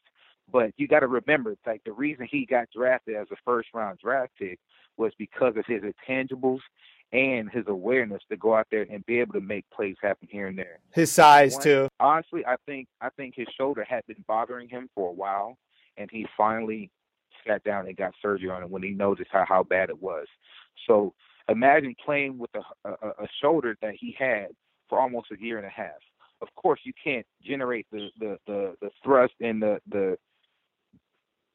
But 0.51 0.71
you 0.77 0.87
got 0.87 0.99
to 0.99 1.07
remember, 1.07 1.55
like 1.65 1.83
the 1.85 1.93
reason 1.93 2.27
he 2.29 2.45
got 2.45 2.67
drafted 2.75 3.15
as 3.15 3.27
a 3.31 3.35
first 3.45 3.69
round 3.73 3.99
draft 3.99 4.33
pick 4.37 4.59
was 4.97 5.13
because 5.17 5.55
of 5.55 5.65
his 5.65 5.81
intangibles 5.81 6.59
and 7.13 7.49
his 7.49 7.65
awareness 7.67 8.21
to 8.29 8.37
go 8.37 8.55
out 8.55 8.67
there 8.71 8.85
and 8.89 9.05
be 9.05 9.19
able 9.19 9.33
to 9.33 9.41
make 9.41 9.65
plays 9.69 9.95
happen 10.01 10.27
here 10.31 10.47
and 10.47 10.57
there. 10.57 10.79
His 10.93 11.11
size 11.11 11.53
One, 11.53 11.63
too. 11.63 11.87
Honestly, 11.99 12.45
I 12.45 12.55
think 12.65 12.87
I 13.01 13.09
think 13.09 13.35
his 13.35 13.47
shoulder 13.57 13.85
had 13.87 14.05
been 14.07 14.23
bothering 14.27 14.69
him 14.69 14.89
for 14.95 15.09
a 15.09 15.13
while, 15.13 15.57
and 15.97 16.09
he 16.11 16.25
finally 16.37 16.89
sat 17.47 17.63
down 17.63 17.87
and 17.87 17.97
got 17.97 18.13
surgery 18.21 18.49
on 18.49 18.63
it 18.63 18.69
when 18.69 18.83
he 18.83 18.91
noticed 18.91 19.29
how 19.31 19.45
how 19.47 19.63
bad 19.63 19.89
it 19.89 20.01
was. 20.01 20.27
So 20.87 21.13
imagine 21.49 21.95
playing 22.03 22.37
with 22.37 22.51
a, 22.55 22.89
a, 22.89 23.07
a 23.23 23.27
shoulder 23.41 23.77
that 23.81 23.95
he 23.99 24.15
had 24.17 24.47
for 24.89 24.99
almost 24.99 25.27
a 25.31 25.41
year 25.41 25.57
and 25.57 25.65
a 25.65 25.69
half. 25.69 25.91
Of 26.41 26.47
course, 26.55 26.79
you 26.83 26.93
can't 27.03 27.25
generate 27.43 27.87
the 27.91 28.09
the 28.19 28.37
the, 28.47 28.75
the 28.81 28.89
thrust 29.03 29.33
and 29.41 29.61
the 29.61 29.79
the 29.89 30.17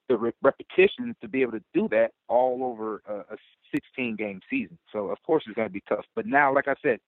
the 0.09 0.17
re- 0.17 0.33
repetition 0.43 1.17
to 1.21 1.29
be 1.29 1.43
able 1.43 1.53
to 1.53 1.65
do 1.75 1.89
that 1.91 2.13
all 2.29 2.61
over 2.63 3.03
a, 3.09 3.35
a 3.35 3.37
16 3.75 4.17
game 4.17 4.41
season. 4.49 4.79
So 4.93 5.09
of 5.09 5.19
course 5.25 5.45
it's 5.47 5.57
going 5.57 5.69
to 5.69 5.73
be 5.73 5.83
tough. 5.89 6.05
But 6.15 6.27
now, 6.27 6.55
like 6.55 6.69
I 6.69 6.75
said, 6.83 7.01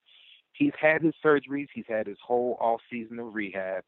he's 0.52 0.72
had 0.80 1.02
his 1.02 1.14
surgeries. 1.24 1.68
He's 1.72 1.84
had 1.88 2.06
his 2.06 2.18
whole 2.24 2.56
off 2.60 2.80
season 2.90 3.18
of 3.18 3.34
rehab. 3.34 3.84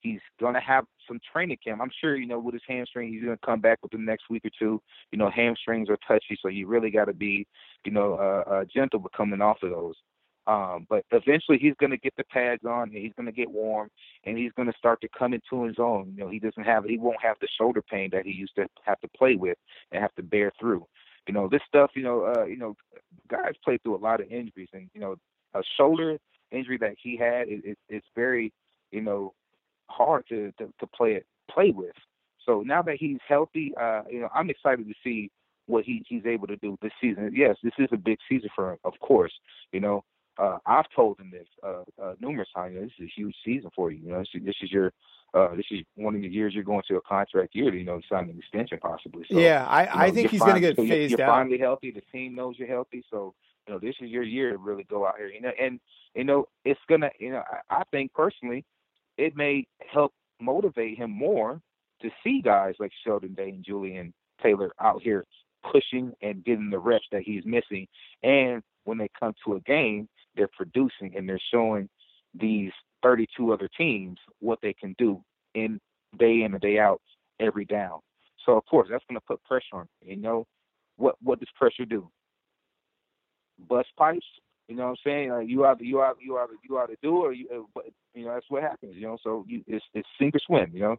He's 0.00 0.20
going 0.38 0.54
to 0.54 0.60
have 0.60 0.84
some 1.08 1.18
training 1.32 1.58
camp. 1.64 1.80
I'm 1.80 1.90
sure, 1.98 2.14
you 2.14 2.26
know, 2.26 2.38
with 2.38 2.52
his 2.52 2.62
hamstring, 2.68 3.10
he's 3.10 3.24
going 3.24 3.38
to 3.38 3.46
come 3.46 3.60
back 3.60 3.78
within 3.82 4.04
the 4.04 4.10
next 4.10 4.24
week 4.28 4.44
or 4.44 4.50
two. 4.58 4.82
You 5.12 5.18
know, 5.18 5.30
hamstrings 5.30 5.88
are 5.88 5.98
touchy, 6.06 6.38
so 6.42 6.48
you 6.48 6.66
really 6.66 6.90
got 6.90 7.06
to 7.06 7.14
be, 7.14 7.46
you 7.86 7.92
know, 7.92 8.14
uh, 8.14 8.50
uh, 8.50 8.64
gentle 8.64 9.00
with 9.00 9.12
coming 9.12 9.40
off 9.40 9.62
of 9.62 9.70
those. 9.70 9.94
Um, 10.46 10.86
but 10.90 11.04
eventually 11.10 11.58
he's 11.58 11.74
going 11.80 11.90
to 11.90 11.96
get 11.96 12.14
the 12.16 12.24
pads 12.24 12.64
on 12.66 12.90
and 12.90 12.98
he's 12.98 13.14
going 13.16 13.26
to 13.26 13.32
get 13.32 13.50
warm 13.50 13.88
and 14.24 14.36
he's 14.36 14.52
going 14.52 14.70
to 14.70 14.76
start 14.76 15.00
to 15.00 15.08
come 15.18 15.32
into 15.32 15.64
his 15.64 15.76
own. 15.78 16.12
You 16.14 16.24
know, 16.24 16.30
he 16.30 16.38
doesn't 16.38 16.64
have, 16.64 16.84
he 16.84 16.98
won't 16.98 17.22
have 17.22 17.36
the 17.40 17.48
shoulder 17.58 17.80
pain 17.80 18.10
that 18.12 18.26
he 18.26 18.32
used 18.32 18.54
to 18.56 18.66
have 18.84 19.00
to 19.00 19.08
play 19.16 19.36
with 19.36 19.56
and 19.90 20.02
have 20.02 20.14
to 20.16 20.22
bear 20.22 20.52
through. 20.60 20.86
You 21.26 21.32
know, 21.32 21.48
this 21.48 21.62
stuff, 21.66 21.92
you 21.94 22.02
know, 22.02 22.24
uh, 22.24 22.44
you 22.44 22.58
know, 22.58 22.76
guys 23.28 23.54
play 23.64 23.78
through 23.78 23.96
a 23.96 24.04
lot 24.04 24.20
of 24.20 24.30
injuries 24.30 24.68
and, 24.74 24.90
you 24.92 25.00
know, 25.00 25.16
a 25.54 25.62
shoulder 25.78 26.18
injury 26.50 26.76
that 26.78 26.96
he 27.02 27.16
had 27.16 27.48
is 27.48 27.76
it, 27.88 28.04
very, 28.14 28.52
you 28.90 29.00
know, 29.00 29.32
hard 29.88 30.26
to, 30.28 30.52
to, 30.58 30.72
to 30.78 30.86
play 30.88 31.12
it, 31.12 31.26
play 31.50 31.70
with. 31.70 31.94
So 32.44 32.60
now 32.60 32.82
that 32.82 32.96
he's 33.00 33.18
healthy, 33.26 33.72
uh, 33.80 34.02
you 34.10 34.20
know, 34.20 34.28
I'm 34.34 34.50
excited 34.50 34.86
to 34.86 34.94
see 35.02 35.30
what 35.66 35.84
he, 35.84 36.04
he's 36.06 36.26
able 36.26 36.46
to 36.48 36.56
do 36.56 36.76
this 36.82 36.92
season. 37.00 37.32
Yes, 37.34 37.56
this 37.62 37.72
is 37.78 37.88
a 37.92 37.96
big 37.96 38.18
season 38.28 38.50
for 38.54 38.72
him, 38.72 38.78
of 38.84 38.92
course. 39.00 39.32
You 39.72 39.80
know, 39.80 40.04
uh, 40.38 40.58
I've 40.66 40.86
told 40.94 41.18
him 41.20 41.30
this 41.30 41.46
uh, 41.62 41.82
uh, 42.02 42.14
numerous 42.20 42.48
times. 42.54 42.74
You 42.74 42.80
know, 42.80 42.86
this 42.86 42.94
is 42.98 43.06
a 43.06 43.20
huge 43.20 43.36
season 43.44 43.70
for 43.74 43.90
you. 43.90 44.00
You 44.04 44.12
know, 44.12 44.18
this 44.18 44.28
is, 44.34 44.44
this 44.44 44.56
is 44.62 44.72
your 44.72 44.92
uh, 45.34 45.54
this 45.56 45.66
is 45.70 45.80
one 45.96 46.14
of 46.14 46.22
the 46.22 46.28
years 46.28 46.54
you're 46.54 46.64
going 46.64 46.82
to 46.88 46.96
a 46.96 47.00
contract 47.00 47.54
year 47.54 47.70
to 47.70 47.76
you 47.76 47.84
know 47.84 48.00
sign 48.08 48.30
an 48.30 48.38
extension 48.38 48.78
possibly. 48.80 49.24
So, 49.30 49.38
yeah, 49.38 49.66
I, 49.68 49.82
you 49.82 49.86
know, 49.86 49.92
I 49.94 50.10
think 50.10 50.30
he's 50.30 50.40
going 50.40 50.54
to 50.54 50.60
get 50.60 50.76
so 50.76 50.82
phased 50.82 51.10
you're, 51.10 51.18
you're 51.18 51.28
out. 51.28 51.34
finally 51.34 51.58
healthy. 51.58 51.90
The 51.90 52.02
team 52.12 52.34
knows 52.34 52.56
you're 52.58 52.68
healthy, 52.68 53.04
so 53.10 53.34
you 53.66 53.74
know 53.74 53.80
this 53.80 53.96
is 54.00 54.10
your 54.10 54.22
year 54.22 54.52
to 54.52 54.58
really 54.58 54.84
go 54.84 55.06
out 55.06 55.16
here. 55.18 55.28
You 55.28 55.40
know, 55.40 55.52
and 55.60 55.80
you 56.14 56.24
know 56.24 56.46
it's 56.64 56.80
gonna. 56.88 57.10
You 57.18 57.32
know, 57.32 57.42
I, 57.70 57.80
I 57.80 57.82
think 57.90 58.12
personally, 58.12 58.64
it 59.18 59.36
may 59.36 59.66
help 59.92 60.12
motivate 60.40 60.98
him 60.98 61.10
more 61.10 61.60
to 62.02 62.10
see 62.22 62.40
guys 62.42 62.74
like 62.78 62.92
Sheldon 63.04 63.34
Day 63.34 63.50
and 63.50 63.64
Julian 63.64 64.12
Taylor 64.42 64.72
out 64.80 65.02
here 65.02 65.24
pushing 65.72 66.12
and 66.22 66.44
getting 66.44 66.70
the 66.70 66.78
reps 66.78 67.06
that 67.12 67.22
he's 67.22 67.44
missing. 67.44 67.86
And 68.22 68.62
when 68.84 68.98
they 68.98 69.08
come 69.18 69.34
to 69.46 69.54
a 69.54 69.60
game, 69.60 70.08
they're 70.36 70.50
producing 70.56 71.16
and 71.16 71.28
they're 71.28 71.40
showing 71.52 71.88
these 72.34 72.72
32 73.02 73.52
other 73.52 73.68
teams 73.76 74.18
what 74.40 74.58
they 74.62 74.72
can 74.72 74.94
do 74.98 75.22
in 75.54 75.80
day 76.18 76.42
in 76.42 76.52
and 76.52 76.60
day 76.60 76.78
out 76.78 77.00
every 77.40 77.64
down. 77.64 78.00
So 78.44 78.56
of 78.56 78.64
course 78.66 78.88
that's 78.90 79.04
going 79.08 79.18
to 79.18 79.26
put 79.26 79.42
pressure 79.44 79.74
on. 79.74 79.88
You 80.02 80.16
know 80.16 80.46
what 80.96 81.16
what 81.22 81.40
does 81.40 81.48
pressure 81.56 81.84
do? 81.84 82.08
Bust 83.68 83.88
pipes. 83.98 84.26
You 84.68 84.76
know 84.76 84.84
what 84.84 84.90
I'm 84.90 84.96
saying? 85.04 85.30
Like 85.30 85.48
you 85.48 85.64
either 85.64 85.84
you 85.84 86.00
either 86.00 86.18
you 86.20 86.38
either 86.38 86.52
you 86.68 86.78
either 86.78 86.96
do 87.02 87.16
or 87.16 87.32
you, 87.32 87.68
you 88.14 88.24
know 88.24 88.34
that's 88.34 88.46
what 88.48 88.62
happens. 88.62 88.94
You 88.96 89.02
know, 89.02 89.18
so 89.22 89.44
you, 89.46 89.62
it's 89.66 89.84
it's 89.94 90.08
sink 90.18 90.34
or 90.34 90.40
swim. 90.46 90.70
You 90.72 90.80
know. 90.80 90.96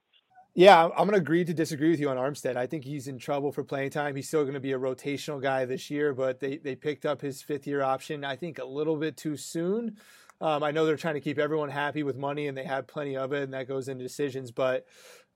Yeah, 0.57 0.85
I'm 0.85 1.07
going 1.07 1.11
to 1.11 1.17
agree 1.17 1.43
to 1.43 1.53
disagree 1.53 1.89
with 1.89 1.99
you 1.99 2.09
on 2.09 2.15
Armstead. 2.15 2.55
I 2.55 2.65
think 2.65 2.85
he's 2.85 3.09
in 3.09 3.17
trouble 3.17 3.51
for 3.51 3.61
playing 3.63 3.89
time. 3.89 4.15
He's 4.15 4.29
still 4.29 4.43
going 4.43 4.53
to 4.53 4.61
be 4.61 4.71
a 4.71 4.79
rotational 4.79 5.41
guy 5.41 5.65
this 5.65 5.91
year, 5.91 6.13
but 6.13 6.39
they, 6.39 6.55
they 6.57 6.75
picked 6.75 7.05
up 7.05 7.19
his 7.21 7.41
fifth 7.41 7.67
year 7.67 7.81
option, 7.81 8.23
I 8.23 8.37
think, 8.37 8.57
a 8.59 8.63
little 8.65 8.95
bit 8.95 9.17
too 9.17 9.35
soon. 9.35 9.97
Um, 10.39 10.63
I 10.63 10.71
know 10.71 10.85
they're 10.85 10.95
trying 10.95 11.15
to 11.15 11.21
keep 11.21 11.39
everyone 11.39 11.69
happy 11.69 12.03
with 12.03 12.15
money, 12.15 12.47
and 12.47 12.57
they 12.57 12.63
have 12.63 12.87
plenty 12.87 13.17
of 13.17 13.33
it, 13.33 13.43
and 13.43 13.53
that 13.53 13.67
goes 13.67 13.89
into 13.89 14.03
decisions. 14.03 14.51
But 14.51 14.85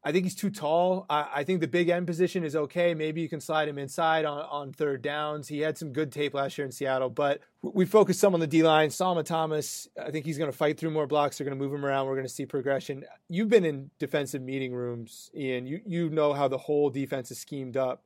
I 0.02 0.14
think 0.14 0.24
he's 0.24 0.36
too 0.36 0.50
tall. 0.50 1.06
I, 1.10 1.28
I, 1.36 1.44
think 1.44 1.60
the 1.60 1.68
big 1.68 1.90
end 1.90 2.08
position 2.08 2.46
is 2.46 2.56
okay. 2.56 2.94
Maybe 2.94 3.20
you 3.20 3.28
can 3.28 3.42
slide 3.42 3.68
him 3.68 3.78
inside 3.78 4.24
on, 4.24 4.46
on 4.50 4.72
third 4.72 5.02
downs. 5.02 5.50
He 5.50 5.60
had 5.60 5.78
some 5.78 5.92
good 5.92 6.12
tape 6.12 6.34
last 6.34 6.58
year 6.58 6.64
in 6.64 6.72
Seattle, 6.72 7.10
but 7.10 7.42
we 7.62 7.86
focused 7.86 8.22
some 8.22 8.34
on 8.34 8.40
the 8.40 8.48
D 8.48 8.64
line. 8.64 8.92
Solomon 8.92 9.26
Thomas, 9.26 9.90
I 10.02 10.10
think 10.10 10.26
he's 10.26 10.38
going 10.38 10.50
to 10.50 10.58
fight 10.58 10.80
through 10.80 10.92
more 10.92 11.06
blocks. 11.06 11.38
They're 11.38 11.46
going 11.46 11.58
to 11.58 11.62
move 11.62 11.74
him 11.74 11.86
around. 11.86 12.08
We're 12.08 12.16
going 12.16 12.28
to 12.28 12.34
see 12.34 12.46
progression. 12.46 13.04
You've 13.28 13.50
been 13.50 13.66
in 13.66 13.92
defensive 14.00 14.42
meeting 14.42 14.74
rooms, 14.74 15.32
Ian. 15.36 15.68
You 15.68 15.82
you 15.86 16.10
know 16.10 16.32
how 16.32 16.48
the 16.48 16.58
whole 16.58 16.90
defense 16.90 17.30
is 17.30 17.40
schemed 17.40 17.76
up. 17.76 18.06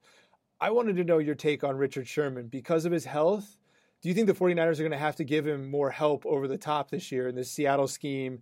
I 0.59 0.71
wanted 0.71 0.95
to 0.95 1.03
know 1.03 1.19
your 1.19 1.35
take 1.35 1.63
on 1.63 1.77
Richard 1.77 2.07
Sherman 2.07 2.47
because 2.47 2.85
of 2.85 2.91
his 2.91 3.05
health. 3.05 3.57
Do 4.01 4.09
you 4.09 4.15
think 4.15 4.27
the 4.27 4.33
49ers 4.33 4.79
are 4.79 4.83
going 4.83 4.91
to 4.91 4.97
have 4.97 5.15
to 5.17 5.23
give 5.23 5.45
him 5.45 5.69
more 5.69 5.89
help 5.89 6.25
over 6.25 6.47
the 6.47 6.57
top 6.57 6.89
this 6.89 7.11
year 7.11 7.27
in 7.27 7.35
this 7.35 7.51
Seattle 7.51 7.87
scheme? 7.87 8.41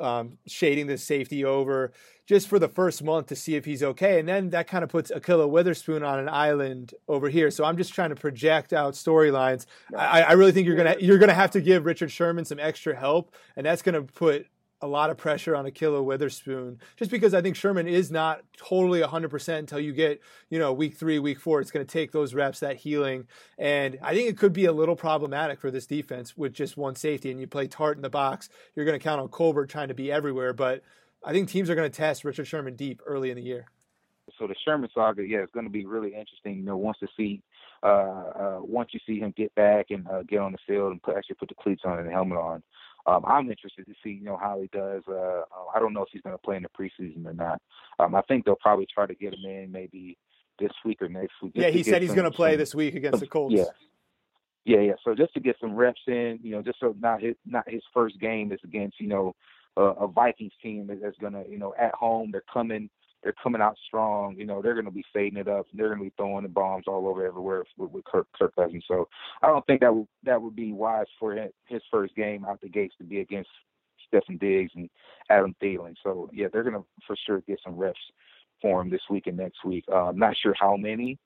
Um, 0.00 0.38
shading 0.46 0.86
the 0.86 0.98
safety 0.98 1.44
over 1.44 1.92
just 2.26 2.48
for 2.48 2.58
the 2.58 2.68
first 2.68 3.02
month 3.04 3.28
to 3.28 3.36
see 3.36 3.54
if 3.54 3.64
he's 3.64 3.82
okay. 3.82 4.18
And 4.18 4.28
then 4.28 4.50
that 4.50 4.66
kind 4.66 4.82
of 4.82 4.90
puts 4.90 5.10
Ahkello 5.10 5.48
Witherspoon 5.48 6.02
on 6.02 6.18
an 6.18 6.28
island 6.28 6.92
over 7.08 7.28
here. 7.28 7.50
So 7.50 7.64
I'm 7.64 7.76
just 7.76 7.94
trying 7.94 8.10
to 8.10 8.16
project 8.16 8.72
out 8.72 8.94
storylines. 8.94 9.66
I, 9.96 10.22
I 10.22 10.32
really 10.32 10.52
think 10.52 10.66
you're 10.66 10.76
gonna 10.76 10.96
you're 10.98 11.18
gonna 11.18 11.34
have 11.34 11.52
to 11.52 11.60
give 11.60 11.86
Richard 11.86 12.10
Sherman 12.10 12.44
some 12.44 12.58
extra 12.58 12.96
help, 12.96 13.34
and 13.56 13.64
that's 13.64 13.82
gonna 13.82 14.02
put 14.02 14.46
a 14.82 14.86
lot 14.86 15.08
of 15.08 15.16
pressure 15.16 15.56
on 15.56 15.64
Ahkello 15.64 16.04
Witherspoon 16.04 16.78
just 16.96 17.10
because 17.10 17.32
I 17.32 17.40
think 17.40 17.56
Sherman 17.56 17.86
is 17.86 18.10
not 18.10 18.42
totally 18.56 19.00
100% 19.00 19.58
until 19.58 19.80
you 19.80 19.92
get, 19.92 20.20
you 20.50 20.58
know, 20.58 20.72
week 20.72 20.96
three, 20.96 21.18
week 21.18 21.40
four. 21.40 21.60
It's 21.60 21.70
going 21.70 21.84
to 21.84 21.90
take 21.90 22.12
those 22.12 22.34
reps, 22.34 22.60
that 22.60 22.76
healing. 22.76 23.26
And 23.58 23.98
I 24.02 24.14
think 24.14 24.28
it 24.28 24.36
could 24.36 24.52
be 24.52 24.66
a 24.66 24.72
little 24.72 24.96
problematic 24.96 25.60
for 25.60 25.70
this 25.70 25.86
defense 25.86 26.36
with 26.36 26.52
just 26.52 26.76
one 26.76 26.94
safety 26.94 27.30
and 27.30 27.40
you 27.40 27.46
play 27.46 27.68
Tartt 27.68 27.96
in 27.96 28.02
the 28.02 28.10
box. 28.10 28.48
You're 28.74 28.84
going 28.84 28.98
to 28.98 29.02
count 29.02 29.20
on 29.20 29.28
Colbert 29.28 29.66
trying 29.66 29.88
to 29.88 29.94
be 29.94 30.12
everywhere. 30.12 30.52
But 30.52 30.82
I 31.24 31.32
think 31.32 31.48
teams 31.48 31.70
are 31.70 31.74
going 31.74 31.90
to 31.90 31.96
test 31.96 32.24
Richard 32.24 32.46
Sherman 32.46 32.76
deep 32.76 33.00
early 33.06 33.30
in 33.30 33.36
the 33.36 33.42
year. 33.42 33.66
So 34.38 34.46
the 34.46 34.54
Sherman 34.64 34.90
saga, 34.94 35.22
yeah, 35.26 35.38
it's 35.38 35.52
going 35.52 35.66
to 35.66 35.70
be 35.70 35.86
really 35.86 36.08
interesting. 36.08 36.56
You 36.56 36.64
know, 36.64 36.76
once 36.76 36.98
to 36.98 37.08
see, 37.16 37.42
uh, 37.82 37.86
uh, 37.86 38.58
once 38.60 38.90
you 38.92 39.00
see 39.06 39.20
him 39.20 39.32
get 39.36 39.54
back 39.54 39.86
and 39.90 40.06
uh, 40.08 40.22
get 40.24 40.40
on 40.40 40.52
the 40.52 40.58
field 40.66 40.92
and 40.92 41.02
put, 41.02 41.16
actually 41.16 41.36
put 41.36 41.48
the 41.48 41.54
cleats 41.54 41.82
on 41.84 41.98
and 41.98 42.08
the 42.08 42.12
helmet 42.12 42.36
on, 42.36 42.62
um, 43.06 43.24
I'm 43.26 43.50
interested 43.50 43.86
to 43.86 43.94
see, 44.02 44.10
you 44.10 44.24
know, 44.24 44.36
how 44.36 44.60
he 44.60 44.68
does. 44.68 45.02
Uh, 45.08 45.12
uh 45.14 45.42
I 45.74 45.78
don't 45.78 45.92
know 45.92 46.02
if 46.02 46.08
he's 46.12 46.22
going 46.22 46.34
to 46.34 46.42
play 46.42 46.56
in 46.56 46.62
the 46.62 46.68
preseason 46.68 47.26
or 47.26 47.34
not. 47.34 47.60
Um, 47.98 48.14
I 48.14 48.22
think 48.22 48.44
they'll 48.44 48.56
probably 48.56 48.86
try 48.92 49.06
to 49.06 49.14
get 49.14 49.34
him 49.34 49.44
in 49.44 49.70
maybe 49.70 50.16
this 50.58 50.72
week 50.84 51.02
or 51.02 51.08
next 51.08 51.34
week. 51.42 51.52
Yeah, 51.54 51.68
he 51.68 51.82
said 51.82 52.02
he's 52.02 52.14
going 52.14 52.30
to 52.30 52.36
play 52.36 52.52
some, 52.52 52.58
this 52.58 52.74
week 52.74 52.94
against 52.94 53.20
the 53.20 53.26
Colts. 53.26 53.54
Yeah, 53.54 53.64
yeah, 54.64 54.80
yeah. 54.80 54.94
So 55.04 55.14
just 55.14 55.34
to 55.34 55.40
get 55.40 55.56
some 55.60 55.74
reps 55.74 56.00
in, 56.06 56.40
you 56.42 56.52
know, 56.52 56.62
just 56.62 56.80
so 56.80 56.94
not 56.98 57.22
his 57.22 57.36
not 57.44 57.68
his 57.68 57.82
first 57.94 58.18
game 58.20 58.52
is 58.52 58.60
against, 58.64 59.00
you 59.00 59.08
know, 59.08 59.34
uh, 59.76 59.94
a 59.94 60.08
Vikings 60.08 60.52
team 60.62 60.90
that's 61.02 61.18
going 61.18 61.34
to, 61.34 61.44
you 61.48 61.58
know, 61.58 61.74
at 61.78 61.94
home 61.94 62.30
they're 62.32 62.42
coming 62.52 62.90
they're 63.26 63.34
coming 63.42 63.60
out 63.60 63.76
strong. 63.88 64.36
You 64.38 64.46
know, 64.46 64.62
they're 64.62 64.74
going 64.74 64.84
to 64.84 64.92
be 64.92 65.04
fading 65.12 65.36
it 65.36 65.48
up. 65.48 65.66
They're 65.74 65.88
going 65.88 65.98
to 65.98 66.04
be 66.04 66.12
throwing 66.16 66.44
the 66.44 66.48
bombs 66.48 66.84
all 66.86 67.08
over 67.08 67.26
everywhere 67.26 67.64
with, 67.76 67.90
with 67.90 68.04
Kirk, 68.04 68.28
Kirk 68.38 68.54
Cousins. 68.54 68.84
So 68.86 69.08
I 69.42 69.48
don't 69.48 69.66
think 69.66 69.80
that 69.80 69.92
would 69.92 70.06
that 70.22 70.40
would 70.40 70.54
be 70.54 70.72
wise 70.72 71.08
for 71.18 71.34
his 71.66 71.82
first 71.90 72.14
game 72.14 72.44
out 72.44 72.60
the 72.60 72.68
gates 72.68 72.94
to 72.98 73.04
be 73.04 73.18
against 73.18 73.50
Stefon 74.06 74.38
Diggs 74.38 74.70
and 74.76 74.88
Adam 75.28 75.56
Thielen. 75.60 75.96
So 76.04 76.30
yeah, 76.32 76.46
they're 76.52 76.62
going 76.62 76.76
to 76.76 76.84
for 77.04 77.16
sure 77.26 77.40
get 77.48 77.58
some 77.64 77.74
reps 77.74 77.98
for 78.62 78.80
him 78.80 78.90
this 78.90 79.02
week 79.10 79.26
and 79.26 79.36
next 79.36 79.64
week. 79.64 79.84
Uh, 79.90 80.04
I'm 80.04 80.18
not 80.20 80.36
sure 80.40 80.54
how 80.56 80.76
many, 80.76 81.18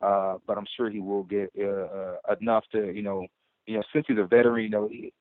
uh, 0.00 0.36
but 0.46 0.56
I'm 0.56 0.68
sure 0.76 0.88
he 0.88 1.00
will 1.00 1.24
get 1.24 1.50
uh, 1.58 1.64
uh, 1.66 2.16
enough 2.40 2.62
to 2.70 2.92
you 2.92 3.02
know 3.02 3.26
you 3.66 3.78
know 3.78 3.82
since 3.92 4.04
he's 4.06 4.18
a 4.18 4.24
veteran, 4.24 4.62
you 4.62 4.70
know. 4.70 4.86
He, 4.86 5.12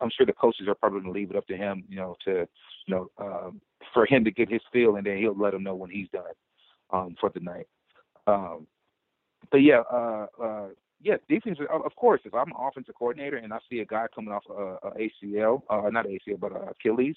I'm 0.00 0.10
sure 0.10 0.26
the 0.26 0.32
coaches 0.32 0.66
are 0.68 0.74
probably 0.74 1.00
going 1.00 1.12
to 1.12 1.18
leave 1.18 1.30
it 1.30 1.36
up 1.36 1.46
to 1.46 1.56
him, 1.56 1.84
you 1.88 1.96
know, 1.96 2.16
to 2.24 2.46
you 2.86 2.94
know, 2.94 3.08
um, 3.18 3.60
for 3.92 4.06
him 4.06 4.24
to 4.24 4.30
get 4.30 4.50
his 4.50 4.60
feel, 4.72 4.96
and 4.96 5.06
then 5.06 5.18
he'll 5.18 5.38
let 5.38 5.54
him 5.54 5.62
know 5.62 5.74
when 5.74 5.90
he's 5.90 6.08
done 6.10 6.22
um, 6.92 7.16
for 7.20 7.30
the 7.30 7.40
night. 7.40 7.66
Um, 8.26 8.66
but 9.50 9.58
yeah, 9.58 9.82
uh, 9.92 10.26
uh, 10.42 10.68
yeah, 11.00 11.16
defense. 11.28 11.58
Of 11.70 11.94
course, 11.96 12.20
if 12.24 12.34
I'm 12.34 12.48
an 12.48 12.56
offensive 12.58 12.94
coordinator 12.98 13.36
and 13.36 13.52
I 13.52 13.58
see 13.70 13.80
a 13.80 13.84
guy 13.84 14.06
coming 14.14 14.32
off 14.32 14.44
a, 14.48 14.88
a 14.88 14.92
ACL, 14.92 15.62
uh, 15.68 15.88
not 15.90 16.06
ACL, 16.06 16.40
but 16.40 16.52
a 16.52 16.70
Achilles, 16.70 17.16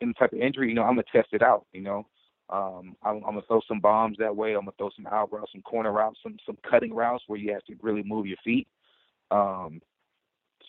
any 0.00 0.12
type 0.14 0.32
of 0.32 0.38
injury, 0.38 0.68
you 0.68 0.74
know, 0.74 0.82
I'm 0.82 0.94
gonna 0.94 1.04
test 1.12 1.28
it 1.32 1.42
out. 1.42 1.66
You 1.72 1.82
know, 1.82 2.06
um, 2.50 2.96
I'm, 3.02 3.16
I'm, 3.16 3.34
gonna 3.34 3.42
throw 3.48 3.60
some 3.66 3.80
bombs 3.80 4.16
that 4.18 4.34
way. 4.34 4.54
I'm 4.54 4.60
gonna 4.60 4.72
throw 4.78 4.90
some 4.94 5.06
out 5.06 5.32
routes, 5.32 5.52
some 5.52 5.62
corner 5.62 5.92
routes, 5.92 6.20
some 6.22 6.36
some 6.46 6.56
cutting 6.68 6.94
routes 6.94 7.24
where 7.26 7.38
you 7.38 7.52
have 7.52 7.64
to 7.64 7.74
really 7.82 8.02
move 8.04 8.26
your 8.26 8.38
feet. 8.44 8.68
Um, 9.30 9.80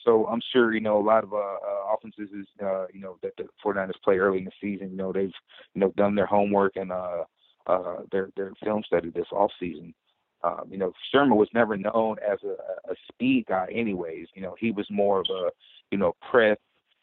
so 0.05 0.27
I'm 0.27 0.41
sure, 0.53 0.73
you 0.73 0.79
know, 0.79 0.97
a 0.97 1.03
lot 1.03 1.23
of 1.23 1.33
uh, 1.33 1.37
uh, 1.37 1.93
offenses 1.93 2.29
is, 2.31 2.47
uh, 2.63 2.85
you 2.93 3.01
know, 3.01 3.17
that 3.23 3.35
the 3.37 3.45
49ers 3.65 4.01
play 4.03 4.17
early 4.17 4.37
in 4.37 4.45
the 4.45 4.51
season, 4.61 4.91
you 4.91 4.97
know, 4.97 5.11
they've, 5.11 5.33
you 5.73 5.81
know, 5.81 5.91
done 5.97 6.15
their 6.15 6.27
homework 6.27 6.73
and 6.75 6.91
uh, 6.91 7.23
uh, 7.67 7.97
their 8.11 8.29
their 8.37 8.51
film 8.63 8.83
study 8.85 9.09
this 9.09 9.25
off 9.31 9.51
season. 9.59 9.93
Um, 10.43 10.65
you 10.69 10.77
know, 10.77 10.93
Sherman 11.11 11.37
was 11.37 11.49
never 11.53 11.75
known 11.75 12.17
as 12.19 12.37
a, 12.43 12.91
a 12.91 12.95
speed 13.11 13.45
guy, 13.49 13.67
anyways. 13.73 14.27
You 14.35 14.43
know, 14.43 14.55
he 14.59 14.71
was 14.71 14.85
more 14.91 15.21
of 15.21 15.25
a 15.29 15.49
you 15.91 15.97
know 15.97 16.13
press 16.29 16.57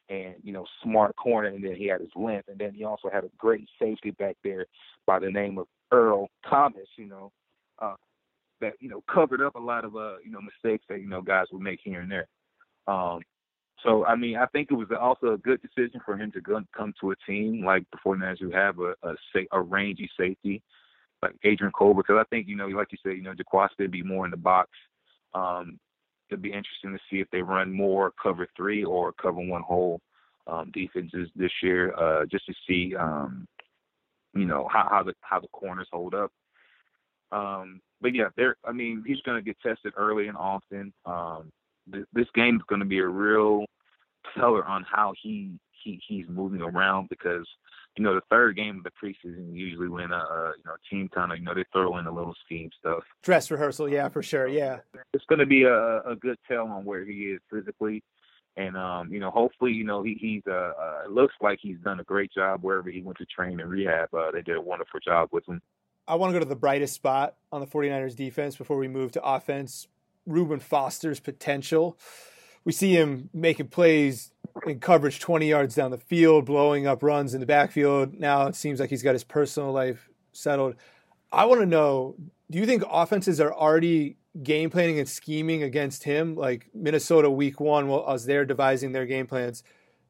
and 0.09 0.35
you 0.45 0.53
know 0.53 0.65
smart 0.83 1.17
corner, 1.17 1.49
and 1.49 1.65
then 1.65 1.75
he 1.75 1.89
had 1.89 2.01
his 2.01 2.11
length, 2.15 2.49
and 2.49 2.59
then 2.59 2.73
he 2.73 2.85
also 2.85 3.11
had 3.13 3.25
a 3.25 3.31
great 3.37 3.69
safety 3.81 4.13
back 4.13 4.37
there 4.45 4.67
by 5.07 5.19
the 5.19 5.31
name 5.31 5.59
of 5.59 5.67
Earl 5.91 6.29
Thomas. 6.49 6.87
You 6.97 7.07
know, 7.07 7.33
uh, 7.81 7.97
that 8.61 8.75
you 8.79 8.89
know 8.89 9.03
covered 9.13 9.43
up 9.43 9.57
a 9.57 9.61
lot 9.61 9.85
of 9.85 9.97
uh 9.97 10.19
you 10.25 10.31
know 10.31 10.41
mistakes 10.41 10.85
that 10.89 11.01
you 11.01 11.09
know 11.09 11.21
guys 11.21 11.47
would 11.53 11.63
make 11.63 11.81
here 11.83 12.01
and 12.01 12.11
there. 12.11 12.29
Um, 12.87 13.21
so 13.83 14.05
I 14.05 14.15
mean, 14.17 14.37
I 14.37 14.47
think 14.47 14.69
it 14.71 14.75
was 14.75 14.89
also 14.99 15.33
a 15.33 15.39
good 15.39 15.61
decision 15.62 16.01
for 16.05 16.17
him 16.17 16.31
to 16.33 16.41
go, 16.41 16.61
come 16.77 16.95
to 17.01 17.11
a 17.11 17.17
team 17.27 17.65
like 17.65 17.85
the 17.91 17.99
49ers 18.05 18.39
who 18.41 18.51
have 18.51 18.79
a 18.79 18.95
a, 19.03 19.15
a 19.53 19.61
rangy 19.61 20.09
safety 20.19 20.62
like 21.23 21.35
Adrian 21.45 21.73
Cole 21.73 21.95
because 21.95 22.17
I 22.19 22.25
think 22.31 22.49
you 22.49 22.57
know 22.57 22.67
like 22.67 22.89
you 22.91 22.99
said 23.03 23.17
you 23.17 23.23
know 23.23 23.33
would 23.79 23.91
be 23.91 24.03
more 24.03 24.25
in 24.25 24.31
the 24.31 24.37
box. 24.37 24.71
Um, 25.35 25.79
it'd 26.29 26.43
be 26.43 26.53
interesting 26.53 26.93
to 26.93 26.99
see 27.11 27.21
if 27.21 27.29
they 27.31 27.43
run 27.43 27.73
more 27.73 28.12
cover 28.23 28.47
three 28.57 28.85
or 28.85 29.12
cover 29.12 29.41
one 29.41 29.62
hole 29.62 30.01
um, 30.47 30.71
defenses 30.75 31.29
this 31.37 31.53
year, 31.62 31.95
uh, 31.95 32.25
just 32.27 32.45
to 32.47 32.55
see 32.67 32.95
um, 32.97 33.47
you 34.35 34.45
know 34.45 34.69
how 34.71 34.89
how 34.91 35.03
the 35.03 35.15
how 35.21 35.41
the 35.41 35.49
corners 35.49 35.89
hold 35.93 36.15
up. 36.15 36.33
Um, 37.31 37.81
but 38.01 38.15
yeah, 38.15 38.29
there. 38.37 38.57
I 38.65 38.73
mean, 38.73 39.05
he's 39.07 39.21
going 39.21 39.39
to 39.39 39.45
get 39.45 39.61
tested 39.61 39.93
early 39.97 40.29
and 40.29 40.37
often. 40.37 40.93
Um, 41.07 41.51
th- 41.91 42.05
this 42.12 42.27
game 42.35 42.57
is 42.57 42.62
going 42.69 42.81
to 42.81 42.87
be 42.87 42.99
a 42.99 43.07
real 43.07 43.65
teller 44.37 44.65
on 44.65 44.85
how 44.91 45.12
he 45.23 45.59
he 45.83 46.01
he's 46.07 46.27
moving 46.29 46.62
around 46.62 47.09
because 47.09 47.47
you 47.97 48.05
know 48.05 48.15
the 48.15 48.23
third 48.31 48.57
game 48.57 48.79
of 48.79 48.85
the 48.85 48.91
preseason 48.91 49.55
usually 49.55 49.89
when 49.89 50.12
a, 50.12 50.17
a 50.17 50.53
you 50.57 50.62
know 50.65 50.75
team 50.91 51.09
kind 51.09 51.33
of 51.33 51.39
you 51.39 51.45
know 51.45 51.55
they 51.55 51.65
throw 51.73 51.99
in 51.99 52.07
a 52.07 52.12
little 52.12 52.35
scheme 52.45 52.71
stuff. 52.79 53.03
Dress 53.23 53.51
rehearsal, 53.51 53.89
yeah, 53.89 54.09
for 54.09 54.23
sure, 54.23 54.47
yeah. 54.47 54.79
It's 55.12 55.25
going 55.27 55.41
to 55.41 55.47
be 55.47 55.65
a, 55.65 56.01
a 56.03 56.17
good 56.17 56.39
tell 56.49 56.67
on 56.67 56.85
where 56.85 57.05
he 57.05 57.33
is 57.33 57.41
physically. 57.51 58.03
And 58.57 58.77
um, 58.77 59.12
you 59.12 59.19
know, 59.19 59.31
hopefully, 59.31 59.73
you 59.73 59.85
know, 59.85 60.03
he 60.03 60.17
he's 60.21 60.43
uh, 60.47 60.73
uh 60.79 61.03
looks 61.11 61.35
like 61.41 61.59
he's 61.62 61.79
done 61.79 62.01
a 62.01 62.05
great 62.05 62.33
job 62.33 62.62
wherever 62.62 62.91
he 62.91 63.01
went 63.01 63.19
to 63.19 63.27
train 63.27 63.61
and 63.61 63.71
rehab. 63.71 64.12
Uh, 64.15 64.31
they 64.31 64.43
did 64.43 64.57
a 64.57 64.61
wonderful 64.61 65.01
job 65.01 65.31
with 65.33 65.47
him. 65.49 65.61
I 66.07 66.17
want 66.17 66.31
to 66.31 66.35
go 66.35 66.41
to 66.41 66.49
the 66.49 66.57
brightest 66.57 66.95
spot 66.95 67.37
on 67.53 67.61
the 67.61 67.67
49ers 67.67 68.17
defense 68.17 68.57
before 68.57 68.77
we 68.77 68.89
move 68.89 69.12
to 69.12 69.23
offense. 69.23 69.87
Reuben 70.26 70.61
Foster's 70.61 71.21
potential. 71.21 71.99
We 72.64 72.73
see 72.73 72.95
him 72.95 73.31
making 73.33 73.69
plays 73.69 74.33
in 74.67 74.81
coverage 74.81 75.21
20 75.21 75.49
yards 75.49 75.75
down 75.75 75.91
the 75.91 75.99
field, 75.99 76.45
blowing 76.45 76.87
up 76.87 77.02
runs 77.02 77.35
in 77.35 77.41
the 77.41 77.47
backfield. 77.47 78.14
Now 78.14 78.47
it 78.47 78.57
seems 78.57 78.81
like 78.81 78.91
he's 78.91 79.02
got 79.02 79.14
his 79.14 79.25
personal 79.25 79.73
life 79.73 80.09
settled. 80.33 80.76
I 81.33 81.47
want 81.47 81.61
to 81.61 81.67
know 81.67 82.17
do 82.52 82.59
you 82.59 82.67
think 82.67 82.85
offenses 82.91 83.41
are 83.41 83.52
already 83.52 84.19
game 84.43 84.69
planning 84.69 84.99
and 84.99 85.09
scheming 85.09 85.62
against 85.62 86.05
him? 86.05 86.37
Like 86.37 86.69
Minnesota 86.75 87.31
week 87.31 87.61
one, 87.61 87.91
as 88.07 88.26
they're 88.26 88.45
devising 88.45 88.93
their 88.93 89.07
game 89.07 89.26
plans, 89.26 89.62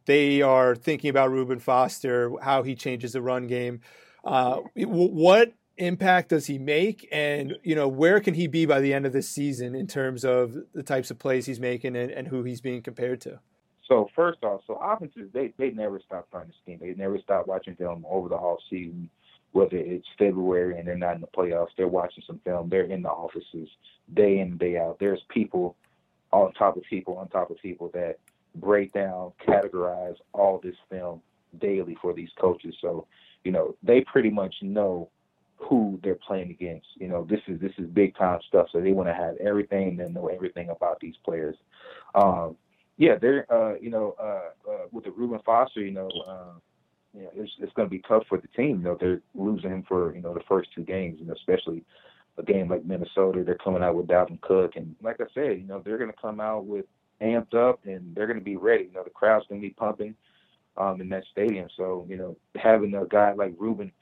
they 0.07 0.43
are 0.43 0.75
thinking 0.75 1.09
about 1.09 1.31
Reuben 1.31 1.61
Foster, 1.61 2.33
how 2.43 2.65
he 2.65 2.75
changes 2.75 3.13
the 3.13 3.23
run 3.23 3.47
game. 3.47 3.81
Uh, 4.25 4.61
what 4.75 5.53
impact 5.83 6.31
does 6.31 6.47
he 6.47 6.59
make? 6.59 7.09
And 7.13 7.57
you 7.63 7.75
know 7.75 7.89
where 7.89 8.21
can 8.21 8.35
he 8.35 8.47
be 8.47 8.67
by 8.67 8.81
the 8.81 8.95
end 8.95 9.07
of 9.07 9.13
this 9.13 9.29
season 9.29 9.75
in 9.75 9.87
terms 9.87 10.25
of 10.25 10.57
the 10.73 10.83
types 10.83 11.11
of 11.11 11.19
plays 11.19 11.47
he's 11.47 11.61
making 11.61 11.97
and, 11.97 12.11
and 12.11 12.29
who 12.29 12.43
he's 12.43 12.61
being 12.61 12.83
compared 12.83 13.21
to? 13.23 13.41
So 13.89 14.09
first 14.15 14.43
off 14.45 14.63
so 14.67 14.75
offenses 14.75 15.31
they 15.33 15.53
they 15.59 15.71
never 15.71 16.01
stop 16.05 16.31
trying 16.31 16.47
to 16.47 16.55
scheme 16.63 16.79
they 16.81 16.95
never 16.95 17.19
stop 17.19 17.47
watching 17.47 17.75
film 17.77 18.07
over 18.09 18.29
the 18.29 18.39
whole 18.39 18.61
season 18.71 19.11
whether 19.53 19.77
it's 19.77 20.07
february 20.19 20.79
and 20.79 20.89
they're 20.89 20.97
not 20.97 21.15
in 21.15 21.21
the 21.21 21.27
playoffs. 21.27 21.69
They're 21.77 21.87
watching 21.87 22.25
some 22.27 22.41
film. 22.45 22.69
They're 22.71 22.91
in 22.91 23.03
the 23.03 23.11
offices 23.11 23.69
day 24.15 24.39
in 24.39 24.57
day 24.57 24.79
out. 24.79 24.97
There's 24.99 25.21
people 25.29 25.77
on 26.33 26.53
top 26.55 26.77
of 26.77 26.83
people 26.85 27.19
on 27.19 27.29
top 27.29 27.51
of 27.51 27.59
people 27.59 27.91
that 27.93 28.17
break 28.55 28.93
down 28.93 29.33
categorize 29.47 30.17
all 30.33 30.61
this 30.63 30.77
film 30.91 31.21
daily 31.61 31.97
for 32.01 32.15
these 32.15 32.31
coaches. 32.41 32.75
So 32.81 33.07
you 33.45 33.53
know 33.53 33.77
they 33.83 34.01
pretty 34.11 34.31
much 34.31 34.55
know 34.63 35.11
who 35.69 35.99
they're 36.03 36.19
playing 36.27 36.51
against. 36.51 36.87
You 36.97 37.09
know, 37.09 37.27
this 37.29 37.41
is 37.47 37.61
this 37.61 37.73
is 37.79 37.87
big 37.89 38.17
time 38.17 38.41
stuff. 38.49 38.69
So 38.73 38.81
they 38.81 38.93
want 38.93 39.09
to 39.09 39.15
have 39.15 39.37
everything 39.37 40.01
and 40.01 40.15
know 40.15 40.29
everything 40.29 40.71
about 40.71 41.01
these 41.01 41.15
players. 41.25 41.57
Um, 42.15 42.57
yeah, 42.97 43.17
they're 43.21 43.51
uh, 43.53 43.75
you 43.81 43.91
know 43.91 44.15
uh, 44.21 44.71
uh, 44.71 44.87
with 44.91 45.05
the 45.05 45.11
Reuben 45.11 45.41
Foster, 45.45 45.81
you 45.81 45.93
know, 45.93 46.09
uh, 46.27 46.53
you 47.15 47.23
know, 47.23 47.31
it's 47.35 47.53
it's 47.61 47.73
going 47.75 47.89
to 47.89 47.91
be 47.91 48.03
tough 48.07 48.25
for 48.29 48.39
the 48.39 48.49
team. 48.49 48.79
You 48.79 48.85
know, 48.85 48.97
they're 48.99 49.21
losing 49.35 49.71
him 49.71 49.85
for 49.87 50.15
you 50.15 50.23
know 50.23 50.35
the 50.35 50.43
first 50.49 50.71
two 50.75 50.83
games, 50.83 51.19
you 51.21 51.27
know, 51.27 51.35
especially 51.35 51.85
a 52.39 52.43
game 52.43 52.69
like 52.69 52.85
Minnesota. 52.85 53.43
They're 53.45 53.55
coming 53.57 53.83
out 53.83 53.95
with 53.95 54.07
Dalvin 54.07 54.41
Cook, 54.41 54.77
and 54.77 54.95
like 55.03 55.21
I 55.21 55.27
said, 55.35 55.59
you 55.59 55.67
know, 55.67 55.83
they're 55.85 55.99
going 55.99 56.13
to 56.13 56.21
come 56.21 56.41
out 56.41 56.67
with 56.67 56.87
amped 57.21 57.55
up, 57.55 57.81
and 57.85 58.15
they're 58.15 58.27
going 58.27 58.39
to 58.39 58.45
be 58.45 58.57
ready. 58.57 58.85
You 58.85 58.93
know, 58.93 59.05
the 59.05 59.11
crowd's 59.11 59.47
going 59.49 59.61
to 59.61 59.67
be 59.67 59.75
pumping 59.75 60.15
um, 60.77 61.01
in 61.01 61.09
that 61.11 61.25
stadium. 61.31 61.69
So 61.77 62.07
you 62.09 62.17
know, 62.17 62.37
having 62.57 62.95
a 62.95 63.07
guy 63.07 63.33
like 63.33 63.55
Reuben 63.59 63.93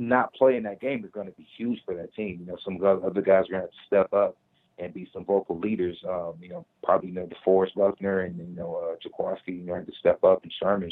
not 0.00 0.32
playing 0.32 0.62
that 0.62 0.80
game 0.80 1.04
is 1.04 1.10
going 1.10 1.26
to 1.26 1.32
be 1.32 1.46
huge 1.56 1.78
for 1.84 1.94
that 1.94 2.14
team. 2.14 2.38
You 2.40 2.46
know, 2.46 2.56
some 2.64 2.82
other 2.82 3.20
guys 3.20 3.44
are 3.44 3.52
going 3.52 3.52
to 3.52 3.60
have 3.60 3.70
to 3.70 3.76
step 3.86 4.12
up 4.14 4.36
and 4.78 4.94
be 4.94 5.08
some 5.12 5.26
vocal 5.26 5.58
leaders. 5.58 5.98
Um, 6.08 6.34
you 6.40 6.48
know, 6.48 6.64
probably 6.82 7.10
you 7.10 7.14
know 7.14 7.28
DeForest 7.28 7.74
Buckner 7.74 8.20
and 8.20 8.38
you 8.38 8.56
know 8.56 8.76
uh, 8.76 8.96
Jaquiski, 8.96 9.58
you 9.58 9.66
know, 9.66 9.74
have 9.74 9.86
to 9.86 9.92
step 10.00 10.24
up 10.24 10.42
and 10.42 10.52
Sherman, 10.58 10.90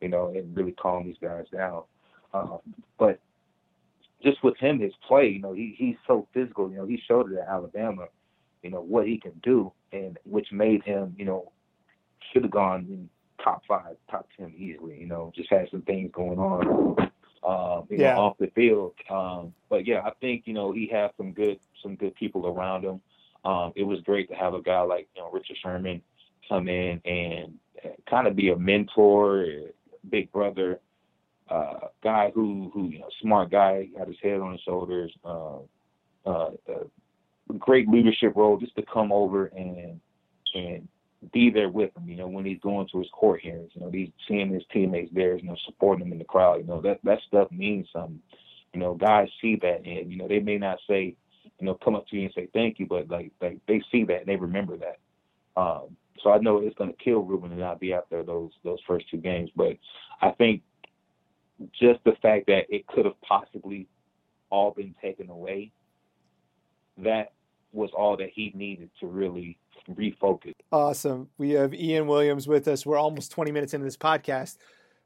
you 0.00 0.08
know, 0.08 0.32
and 0.34 0.56
really 0.56 0.72
calm 0.72 1.06
these 1.06 1.16
guys 1.22 1.44
down. 1.52 1.84
Um, 2.34 2.58
but 2.98 3.20
just 4.22 4.42
with 4.42 4.56
him, 4.58 4.80
his 4.80 4.92
play, 5.06 5.28
you 5.28 5.40
know, 5.40 5.52
he 5.52 5.76
he's 5.78 5.96
so 6.06 6.26
physical. 6.34 6.68
You 6.68 6.78
know, 6.78 6.86
he 6.86 7.00
showed 7.06 7.30
it 7.30 7.38
at 7.38 7.48
Alabama, 7.48 8.06
you 8.64 8.70
know, 8.70 8.80
what 8.80 9.06
he 9.06 9.18
can 9.18 9.40
do, 9.44 9.72
and 9.92 10.18
which 10.24 10.48
made 10.50 10.82
him, 10.82 11.14
you 11.16 11.24
know, 11.24 11.52
should 12.32 12.42
have 12.42 12.50
gone 12.50 12.86
in 12.88 13.08
top 13.42 13.62
five, 13.68 13.94
top 14.10 14.26
ten 14.36 14.52
easily. 14.58 14.98
You 14.98 15.06
know, 15.06 15.32
just 15.36 15.48
had 15.48 15.68
some 15.70 15.82
things 15.82 16.10
going 16.12 16.40
on 16.40 17.08
um, 17.48 17.86
you 17.88 17.96
yeah. 17.98 18.14
know, 18.14 18.20
off 18.20 18.38
the 18.38 18.48
field. 18.54 18.92
Um, 19.08 19.54
but 19.70 19.86
yeah, 19.86 20.02
I 20.04 20.10
think 20.20 20.42
you 20.44 20.52
know 20.52 20.70
he 20.70 20.86
has 20.92 21.10
some 21.16 21.32
good 21.32 21.58
some 21.82 21.96
good 21.96 22.14
people 22.14 22.46
around 22.46 22.84
him. 22.84 23.00
Um, 23.44 23.72
it 23.74 23.84
was 23.84 24.00
great 24.02 24.28
to 24.28 24.34
have 24.34 24.52
a 24.52 24.60
guy 24.60 24.82
like 24.82 25.08
you 25.16 25.22
know 25.22 25.30
Richard 25.30 25.56
Sherman 25.62 26.02
come 26.48 26.68
in 26.68 27.00
and 27.04 27.58
kind 28.08 28.26
of 28.26 28.36
be 28.36 28.50
a 28.50 28.56
mentor, 28.56 29.46
big 30.10 30.30
brother, 30.30 30.80
uh, 31.48 31.88
guy 32.02 32.30
who 32.34 32.70
who 32.74 32.90
you 32.90 32.98
know 32.98 33.08
smart 33.22 33.50
guy, 33.50 33.88
got 33.96 34.08
his 34.08 34.16
head 34.22 34.40
on 34.40 34.52
his 34.52 34.60
shoulders. 34.60 35.12
Uh, 35.24 35.58
uh, 36.26 36.50
great 37.58 37.88
leadership 37.88 38.34
role 38.36 38.58
just 38.58 38.76
to 38.76 38.82
come 38.92 39.10
over 39.10 39.46
and 39.46 39.98
and 40.54 40.86
be 41.32 41.50
there 41.50 41.68
with 41.68 41.96
him, 41.96 42.08
you 42.08 42.16
know, 42.16 42.28
when 42.28 42.44
he's 42.44 42.60
going 42.60 42.86
to 42.92 42.98
his 42.98 43.10
court 43.12 43.40
hearings, 43.40 43.72
you 43.74 43.80
know, 43.80 43.90
he's 43.90 44.10
seeing 44.28 44.52
his 44.52 44.62
teammates 44.72 45.12
there, 45.12 45.36
you 45.36 45.48
know, 45.48 45.56
supporting 45.66 46.06
him 46.06 46.12
in 46.12 46.18
the 46.18 46.24
crowd, 46.24 46.60
you 46.60 46.64
know, 46.64 46.80
that 46.80 47.00
that 47.04 47.18
stuff 47.26 47.50
means 47.50 47.88
something. 47.92 48.20
You 48.72 48.80
know, 48.80 48.94
guys 48.94 49.28
see 49.40 49.56
that 49.62 49.84
and, 49.84 50.12
you 50.12 50.18
know, 50.18 50.28
they 50.28 50.40
may 50.40 50.58
not 50.58 50.78
say, 50.88 51.16
you 51.58 51.66
know, 51.66 51.74
come 51.74 51.96
up 51.96 52.06
to 52.08 52.16
you 52.16 52.24
and 52.24 52.34
say 52.34 52.48
thank 52.52 52.78
you, 52.78 52.86
but 52.86 53.08
like 53.08 53.32
like 53.40 53.58
they 53.66 53.82
see 53.90 54.04
that 54.04 54.20
and 54.20 54.26
they 54.26 54.36
remember 54.36 54.76
that. 54.76 54.98
Um, 55.60 55.96
so 56.22 56.30
I 56.30 56.38
know 56.38 56.58
it's 56.58 56.76
gonna 56.76 56.92
kill 56.92 57.20
Reuben 57.20 57.50
to 57.50 57.56
not 57.56 57.80
be 57.80 57.94
out 57.94 58.08
there 58.10 58.22
those 58.22 58.52
those 58.62 58.78
first 58.86 59.10
two 59.10 59.16
games. 59.16 59.50
But 59.56 59.76
I 60.20 60.30
think 60.30 60.62
just 61.72 61.98
the 62.04 62.14
fact 62.22 62.46
that 62.46 62.66
it 62.68 62.86
could 62.86 63.04
have 63.04 63.20
possibly 63.22 63.88
all 64.50 64.70
been 64.70 64.94
taken 65.02 65.30
away, 65.30 65.72
that 66.98 67.32
was 67.72 67.90
all 67.96 68.16
that 68.16 68.30
he 68.34 68.52
needed 68.54 68.90
to 69.00 69.06
really 69.06 69.58
refocus. 69.90 70.54
Awesome. 70.72 71.28
We 71.38 71.50
have 71.50 71.74
Ian 71.74 72.06
Williams 72.06 72.46
with 72.46 72.68
us. 72.68 72.84
We're 72.84 72.98
almost 72.98 73.32
20 73.32 73.52
minutes 73.52 73.74
into 73.74 73.84
this 73.84 73.96
podcast. 73.96 74.58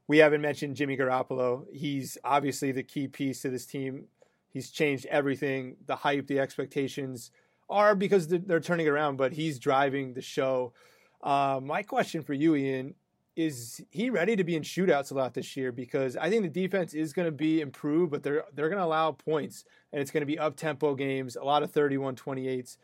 We 0.07 0.17
haven't 0.17 0.41
mentioned 0.41 0.75
Jimmy 0.75 0.97
Garoppolo. 0.97 1.65
He's 1.71 2.17
obviously 2.23 2.71
the 2.71 2.83
key 2.83 3.07
piece 3.07 3.41
to 3.41 3.49
this 3.49 3.65
team. 3.65 4.05
He's 4.49 4.69
changed 4.69 5.05
everything. 5.07 5.77
The 5.87 5.95
hype, 5.95 6.27
the 6.27 6.39
expectations 6.39 7.31
are 7.69 7.95
because 7.95 8.27
they're 8.27 8.59
turning 8.59 8.87
around, 8.87 9.17
but 9.17 9.33
he's 9.33 9.57
driving 9.59 10.13
the 10.13 10.21
show. 10.21 10.73
Uh, 11.21 11.59
my 11.63 11.81
question 11.83 12.21
for 12.21 12.33
you, 12.33 12.55
Ian, 12.55 12.95
is 13.35 13.81
he 13.89 14.09
ready 14.09 14.35
to 14.35 14.43
be 14.43 14.55
in 14.55 14.63
shootouts 14.63 15.11
a 15.11 15.15
lot 15.15 15.33
this 15.33 15.57
year? 15.57 15.71
Because 15.71 16.15
I 16.15 16.29
think 16.29 16.43
the 16.43 16.49
defense 16.49 16.93
is 16.93 17.13
going 17.13 17.27
to 17.27 17.31
be 17.31 17.61
improved, 17.61 18.11
but 18.11 18.23
they're 18.23 18.43
they're 18.53 18.69
going 18.69 18.79
to 18.79 18.85
allow 18.85 19.11
points, 19.11 19.65
and 19.91 20.01
it's 20.01 20.11
going 20.11 20.21
to 20.21 20.27
be 20.27 20.39
up 20.39 20.55
tempo 20.55 20.95
games, 20.95 21.35
a 21.35 21.43
lot 21.43 21.63
of 21.63 21.71
31-28s 21.71 22.77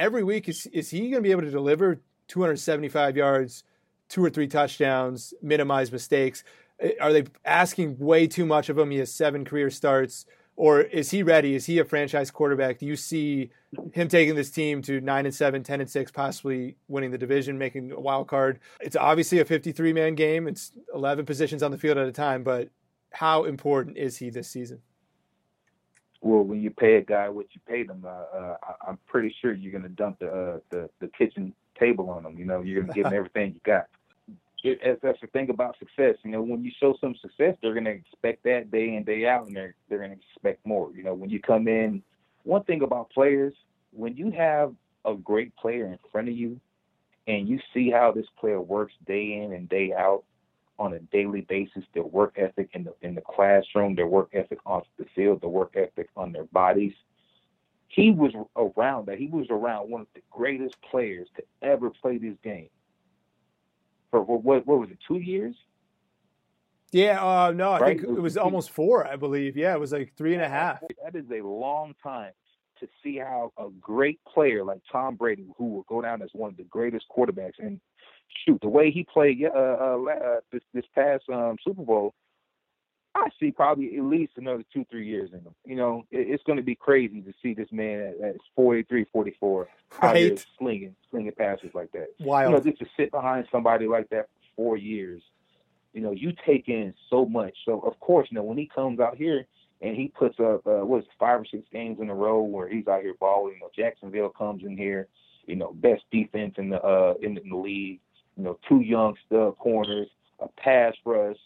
every 0.00 0.24
week 0.24 0.48
is 0.48 0.66
is 0.66 0.90
he 0.90 1.00
going 1.00 1.12
to 1.12 1.20
be 1.20 1.30
able 1.30 1.42
to 1.42 1.50
deliver 1.50 2.00
275 2.28 3.16
yards, 3.16 3.64
two 4.08 4.24
or 4.24 4.30
three 4.30 4.48
touchdowns, 4.48 5.34
minimize 5.42 5.92
mistakes? 5.92 6.42
Eh, 6.80 6.92
are 7.00 7.12
they 7.12 7.24
asking 7.44 7.98
way 7.98 8.26
too 8.26 8.46
much 8.46 8.68
of 8.68 8.78
him? 8.78 8.90
He 8.90 8.98
has 8.98 9.12
seven 9.12 9.44
career 9.44 9.70
starts. 9.70 10.26
Or 10.60 10.82
is 10.82 11.10
he 11.10 11.22
ready? 11.22 11.54
Is 11.54 11.64
he 11.64 11.78
a 11.78 11.86
franchise 11.86 12.30
quarterback? 12.30 12.80
Do 12.80 12.84
you 12.84 12.94
see 12.94 13.48
him 13.94 14.08
taking 14.08 14.34
this 14.34 14.50
team 14.50 14.82
to 14.82 15.00
nine 15.00 15.24
and 15.24 15.34
seven, 15.34 15.62
10 15.62 15.80
and 15.80 15.88
six, 15.88 16.10
possibly 16.10 16.76
winning 16.86 17.12
the 17.12 17.16
division, 17.16 17.56
making 17.56 17.92
a 17.92 17.98
wild 17.98 18.28
card? 18.28 18.60
It's 18.78 18.94
obviously 18.94 19.38
a 19.38 19.46
53 19.46 19.94
man 19.94 20.14
game. 20.16 20.46
It's 20.46 20.72
11 20.94 21.24
positions 21.24 21.62
on 21.62 21.70
the 21.70 21.78
field 21.78 21.96
at 21.96 22.06
a 22.06 22.12
time, 22.12 22.42
but 22.42 22.68
how 23.10 23.44
important 23.44 23.96
is 23.96 24.18
he 24.18 24.28
this 24.28 24.50
season? 24.50 24.82
well, 26.20 26.42
when 26.42 26.60
you 26.60 26.70
pay 26.70 26.96
a 26.96 27.02
guy 27.02 27.28
what 27.30 27.46
you 27.52 27.60
pay 27.66 27.82
them, 27.82 28.04
uh, 28.06 28.08
uh, 28.08 28.56
I'm 28.86 28.98
pretty 29.06 29.34
sure 29.40 29.54
you're 29.54 29.72
gonna 29.72 29.88
dump 29.88 30.18
the 30.18 30.28
uh, 30.28 30.58
the 30.68 30.90
the 31.00 31.08
kitchen 31.08 31.54
table 31.78 32.10
on 32.10 32.22
them. 32.22 32.36
You 32.38 32.44
know, 32.44 32.60
you're 32.60 32.82
gonna 32.82 32.92
give 32.92 33.04
them 33.04 33.14
everything 33.16 33.54
you 33.54 33.60
got. 33.64 33.86
It, 34.62 35.00
that's 35.02 35.20
the 35.20 35.26
thing 35.28 35.50
about 35.50 35.78
success. 35.78 36.16
You 36.22 36.32
know, 36.32 36.42
when 36.42 36.64
you 36.64 36.70
show 36.78 36.94
some 37.00 37.14
success, 37.20 37.56
they're 37.62 37.74
gonna 37.74 37.90
expect 37.90 38.44
that 38.44 38.70
day 38.70 38.94
in 38.94 39.04
day 39.04 39.26
out, 39.26 39.46
and 39.46 39.56
they're 39.56 39.74
they're 39.88 40.00
gonna 40.00 40.14
expect 40.34 40.66
more. 40.66 40.90
You 40.94 41.02
know, 41.02 41.14
when 41.14 41.30
you 41.30 41.40
come 41.40 41.66
in, 41.66 42.02
one 42.42 42.64
thing 42.64 42.82
about 42.82 43.10
players, 43.10 43.54
when 43.92 44.16
you 44.16 44.30
have 44.32 44.74
a 45.04 45.14
great 45.14 45.54
player 45.56 45.86
in 45.86 45.98
front 46.12 46.28
of 46.28 46.36
you, 46.36 46.60
and 47.26 47.48
you 47.48 47.58
see 47.72 47.90
how 47.90 48.12
this 48.12 48.26
player 48.38 48.60
works 48.60 48.92
day 49.06 49.42
in 49.42 49.52
and 49.52 49.68
day 49.68 49.92
out, 49.96 50.24
on 50.80 50.94
a 50.94 50.98
daily 50.98 51.42
basis, 51.42 51.84
their 51.92 52.02
work 52.02 52.34
ethic 52.36 52.70
in 52.72 52.84
the 52.84 52.94
in 53.02 53.14
the 53.14 53.20
classroom, 53.20 53.94
their 53.94 54.06
work 54.06 54.30
ethic 54.32 54.58
off 54.64 54.84
the 54.98 55.04
field, 55.14 55.40
the 55.42 55.48
work 55.48 55.76
ethic 55.76 56.08
on 56.16 56.32
their 56.32 56.44
bodies. 56.44 56.94
He 57.88 58.10
was 58.10 58.32
around 58.56 59.06
that. 59.06 59.18
He 59.18 59.26
was 59.26 59.46
around 59.50 59.90
one 59.90 60.00
of 60.02 60.06
the 60.14 60.22
greatest 60.30 60.76
players 60.80 61.28
to 61.36 61.42
ever 61.60 61.90
play 61.90 62.16
this 62.16 62.36
game. 62.42 62.70
For 64.10 64.22
what 64.22 64.42
what, 64.44 64.66
what 64.66 64.80
was 64.80 64.90
it? 64.90 64.98
Two 65.06 65.18
years? 65.18 65.54
Yeah, 66.92 67.22
uh, 67.24 67.52
no, 67.52 67.70
I 67.70 67.78
right? 67.78 68.00
think 68.00 68.16
it 68.16 68.20
was 68.20 68.36
almost 68.36 68.70
four. 68.70 69.06
I 69.06 69.16
believe. 69.16 69.56
Yeah, 69.56 69.74
it 69.74 69.80
was 69.80 69.92
like 69.92 70.12
three 70.16 70.34
and 70.34 70.42
a 70.42 70.48
half. 70.48 70.80
That 71.04 71.14
is 71.14 71.26
a 71.30 71.46
long 71.46 71.94
time 72.02 72.32
to 72.80 72.88
see 73.02 73.18
how 73.18 73.52
a 73.58 73.68
great 73.80 74.18
player 74.24 74.64
like 74.64 74.80
Tom 74.90 75.14
Brady, 75.14 75.46
who 75.56 75.66
will 75.66 75.82
go 75.88 76.02
down 76.02 76.22
as 76.22 76.30
one 76.32 76.50
of 76.50 76.56
the 76.56 76.64
greatest 76.64 77.06
quarterbacks, 77.14 77.58
and 77.58 77.80
shoot, 78.44 78.60
the 78.60 78.68
way 78.68 78.90
he 78.90 79.04
played 79.04 79.44
uh, 79.44 79.48
uh, 79.56 79.98
uh, 80.04 80.40
this 80.50 80.62
this 80.74 80.84
past 80.94 81.24
um, 81.32 81.56
Super 81.64 81.82
Bowl, 81.82 82.14
I 83.14 83.28
see 83.40 83.50
probably 83.50 83.96
at 83.96 84.04
least 84.04 84.32
another 84.36 84.64
two, 84.72 84.86
three 84.90 85.06
years 85.06 85.30
in 85.32 85.40
him. 85.40 85.54
You 85.64 85.76
know, 85.76 86.04
it, 86.10 86.28
it's 86.28 86.42
going 86.44 86.58
to 86.58 86.62
be 86.62 86.74
crazy 86.74 87.20
to 87.22 87.32
see 87.42 87.54
this 87.54 87.68
man 87.72 88.00
at, 88.00 88.28
at 88.30 88.36
43, 88.54 89.06
44 89.12 89.68
right. 90.02 90.08
out 90.08 90.16
here 90.16 90.36
slinging, 90.58 90.94
slinging 91.10 91.32
passes 91.36 91.70
like 91.74 91.90
that. 91.92 92.08
Wild. 92.20 92.50
You 92.50 92.56
know, 92.58 92.64
just 92.64 92.78
to 92.80 92.86
sit 92.96 93.10
behind 93.10 93.46
somebody 93.50 93.86
like 93.86 94.08
that 94.10 94.26
for 94.26 94.56
four 94.56 94.76
years, 94.76 95.22
you 95.92 96.00
know, 96.00 96.12
you 96.12 96.32
take 96.46 96.68
in 96.68 96.94
so 97.08 97.26
much. 97.26 97.56
So, 97.64 97.80
of 97.80 97.98
course, 98.00 98.28
you 98.30 98.36
know, 98.36 98.44
when 98.44 98.58
he 98.58 98.70
comes 98.72 99.00
out 99.00 99.16
here 99.16 99.46
and 99.80 99.96
he 99.96 100.08
puts 100.08 100.38
up, 100.38 100.66
uh, 100.66 100.86
what 100.86 100.98
is 100.98 101.04
it, 101.04 101.10
five 101.18 101.40
or 101.40 101.44
six 101.44 101.64
games 101.72 101.98
in 102.00 102.10
a 102.10 102.14
row 102.14 102.42
where 102.42 102.68
he's 102.68 102.86
out 102.86 103.02
here 103.02 103.14
balling, 103.18 103.54
you 103.54 103.60
know, 103.60 103.70
Jacksonville 103.76 104.28
comes 104.28 104.62
in 104.64 104.76
here, 104.76 105.08
you 105.46 105.56
know, 105.56 105.72
best 105.72 106.02
defense 106.12 106.54
in 106.58 106.70
the, 106.70 106.80
uh, 106.80 107.14
in, 107.20 107.36
in 107.38 107.48
the 107.48 107.56
league 107.56 108.00
you 108.40 108.46
know, 108.46 108.58
two 108.66 108.80
young 108.80 109.16
stud 109.26 109.56
corners, 109.58 110.08
a 110.40 110.48
pass 110.48 110.94
rush, 111.04 111.36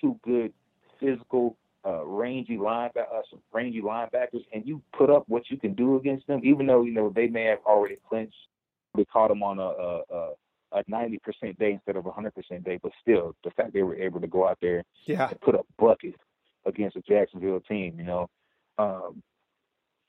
two 0.00 0.18
good 0.24 0.54
physical, 1.00 1.56
uh, 1.84 2.04
rangy 2.04 2.56
linebackers, 2.56 3.12
uh, 3.12 3.22
some 3.30 3.40
rangy 3.52 3.80
linebackers, 3.80 4.44
and 4.52 4.66
you 4.66 4.82
put 4.96 5.10
up 5.10 5.24
what 5.28 5.50
you 5.50 5.56
can 5.56 5.74
do 5.74 5.96
against 5.96 6.26
them, 6.26 6.40
even 6.44 6.66
though 6.66 6.82
you 6.82 6.92
know 6.92 7.10
they 7.14 7.26
may 7.26 7.44
have 7.44 7.60
already 7.66 7.96
clinched. 8.08 8.36
They 8.94 9.04
caught 9.04 9.28
them 9.28 9.42
on 9.42 9.58
a 9.58 9.62
a, 9.62 10.02
a 10.10 10.30
a 10.72 10.84
90% 10.84 11.18
day 11.58 11.72
instead 11.72 11.96
of 11.96 12.06
a 12.06 12.10
100% 12.10 12.64
day, 12.64 12.78
but 12.80 12.92
still, 13.02 13.34
the 13.42 13.50
fact 13.50 13.72
they 13.72 13.82
were 13.82 13.96
able 13.96 14.20
to 14.20 14.28
go 14.28 14.46
out 14.46 14.58
there 14.60 14.84
yeah. 15.04 15.28
and 15.28 15.40
put 15.40 15.56
up 15.56 15.66
buckets 15.76 16.18
against 16.64 16.96
a 16.96 17.00
Jacksonville 17.00 17.60
team, 17.60 17.98
you 17.98 18.04
know, 18.04 18.28
um, 18.78 19.22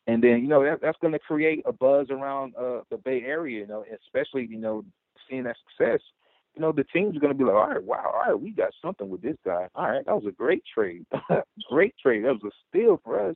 and 0.07 0.23
then 0.23 0.41
you 0.41 0.47
know 0.47 0.63
that, 0.63 0.81
that's 0.81 0.97
going 1.01 1.13
to 1.13 1.19
create 1.19 1.63
a 1.65 1.71
buzz 1.71 2.07
around 2.09 2.55
uh, 2.55 2.81
the 2.89 2.97
Bay 2.97 3.23
Area, 3.25 3.59
you 3.59 3.67
know, 3.67 3.85
especially 4.05 4.45
you 4.45 4.57
know 4.57 4.83
seeing 5.29 5.43
that 5.43 5.55
success 5.69 6.01
you 6.55 6.61
know, 6.61 6.71
the 6.71 6.83
team's 6.83 7.17
going 7.17 7.31
to 7.31 7.37
be 7.37 7.43
like, 7.43 7.53
all 7.53 7.69
right, 7.69 7.83
wow, 7.83 8.11
all 8.13 8.31
right, 8.31 8.39
we 8.39 8.51
got 8.51 8.73
something 8.81 9.09
with 9.09 9.21
this 9.21 9.37
guy. 9.45 9.67
All 9.75 9.89
right, 9.89 10.05
that 10.05 10.15
was 10.15 10.25
a 10.27 10.31
great 10.31 10.63
trade. 10.73 11.05
great 11.69 11.95
trade. 12.01 12.25
That 12.25 12.33
was 12.33 12.51
a 12.51 12.55
steal 12.69 12.99
for 13.03 13.29
us. 13.29 13.35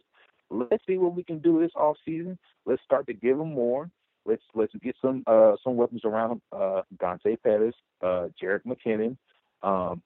Let's 0.49 0.86
see 0.86 0.97
what 0.97 1.15
we 1.15 1.23
can 1.23 1.39
do 1.39 1.60
this 1.60 1.71
off 1.75 1.97
season. 2.06 2.38
Let's 2.65 2.84
start 2.84 3.08
to 3.08 3.13
give 3.13 3.39
him 3.39 3.54
more. 3.54 3.89
Let's 4.25 4.43
let's 4.54 4.73
get 4.82 4.95
some 5.01 5.23
uh 5.28 5.56
some 5.63 5.75
weapons 5.75 6.01
around 6.04 6.41
uh 6.51 6.82
Dante 6.99 7.36
Pettis, 7.38 7.75
uh 8.01 8.28
Jerick 8.41 8.62
McKinnon, 8.65 9.17
um, 9.63 10.01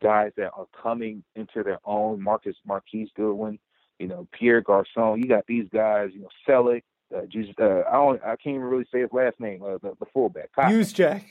guys 0.00 0.32
that 0.36 0.52
are 0.54 0.66
coming 0.82 1.22
into 1.36 1.62
their 1.62 1.78
own. 1.84 2.22
Marcus 2.22 2.56
Marquise 2.66 3.08
Goodwin, 3.14 3.58
you 3.98 4.08
know, 4.08 4.26
Pierre 4.32 4.60
Garcon. 4.60 5.20
You 5.20 5.28
got 5.28 5.46
these 5.46 5.68
guys, 5.72 6.10
you 6.12 6.20
know, 6.20 6.28
Celek, 6.46 6.82
uh, 7.14 7.22
just, 7.28 7.58
uh, 7.58 7.82
I 7.88 7.92
don't, 7.92 8.22
I 8.22 8.36
can't 8.36 8.56
even 8.56 8.62
really 8.62 8.86
say 8.92 9.00
his 9.00 9.12
last 9.12 9.40
name. 9.40 9.62
Uh, 9.62 9.78
the, 9.82 9.94
the 9.98 10.06
fullback. 10.12 10.50
Juszczyk. 10.56 11.24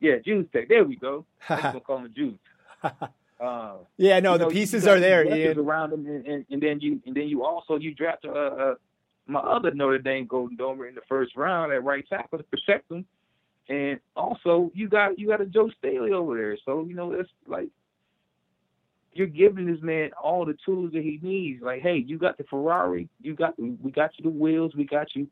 Yeah, 0.00 0.18
Juice 0.24 0.46
Tech. 0.52 0.68
There 0.68 0.84
we 0.84 0.96
go. 0.96 1.24
I'm 1.48 1.60
gonna 1.60 1.80
call 1.80 1.98
him 1.98 2.12
Juice. 2.14 2.38
Uh, 3.40 3.76
yeah, 3.96 4.18
no, 4.18 4.36
the 4.36 4.46
know, 4.46 4.50
pieces 4.50 4.84
are 4.84 4.98
there. 4.98 5.24
Yeah, 5.24 5.52
around 5.52 5.90
them, 5.90 6.06
and, 6.06 6.26
and, 6.26 6.44
and, 6.50 6.60
then 6.60 6.80
you 6.80 7.00
and 7.06 7.14
then 7.14 7.28
you 7.28 7.44
also 7.44 7.76
you 7.76 7.94
draft 7.94 8.24
uh, 8.24 8.30
uh, 8.32 8.74
my 9.28 9.38
other 9.38 9.70
Notre 9.70 9.98
Dame 9.98 10.26
Golden 10.26 10.56
Domer 10.56 10.88
in 10.88 10.96
the 10.96 11.02
first 11.08 11.36
round 11.36 11.72
at 11.72 11.84
right 11.84 12.04
tackle 12.08 12.38
to 12.38 12.44
protect 12.44 12.88
them, 12.88 13.06
and 13.68 14.00
also 14.16 14.72
you 14.74 14.88
got 14.88 15.20
you 15.20 15.28
got 15.28 15.40
a 15.40 15.46
Joe 15.46 15.70
Staley 15.78 16.10
over 16.10 16.36
there. 16.36 16.58
So 16.64 16.84
you 16.84 16.94
know 16.94 17.12
it's 17.12 17.30
like 17.46 17.68
you're 19.12 19.26
giving 19.26 19.66
this 19.66 19.82
man 19.82 20.10
all 20.20 20.44
the 20.44 20.56
tools 20.64 20.92
that 20.92 21.02
he 21.02 21.20
needs. 21.22 21.62
Like, 21.62 21.82
hey, 21.82 21.96
you 22.04 22.18
got 22.18 22.38
the 22.38 22.44
Ferrari, 22.44 23.08
you 23.20 23.34
got 23.34 23.58
we 23.58 23.92
got 23.92 24.10
you 24.18 24.24
the 24.24 24.36
wheels, 24.36 24.72
we 24.76 24.84
got 24.84 25.14
you, 25.14 25.28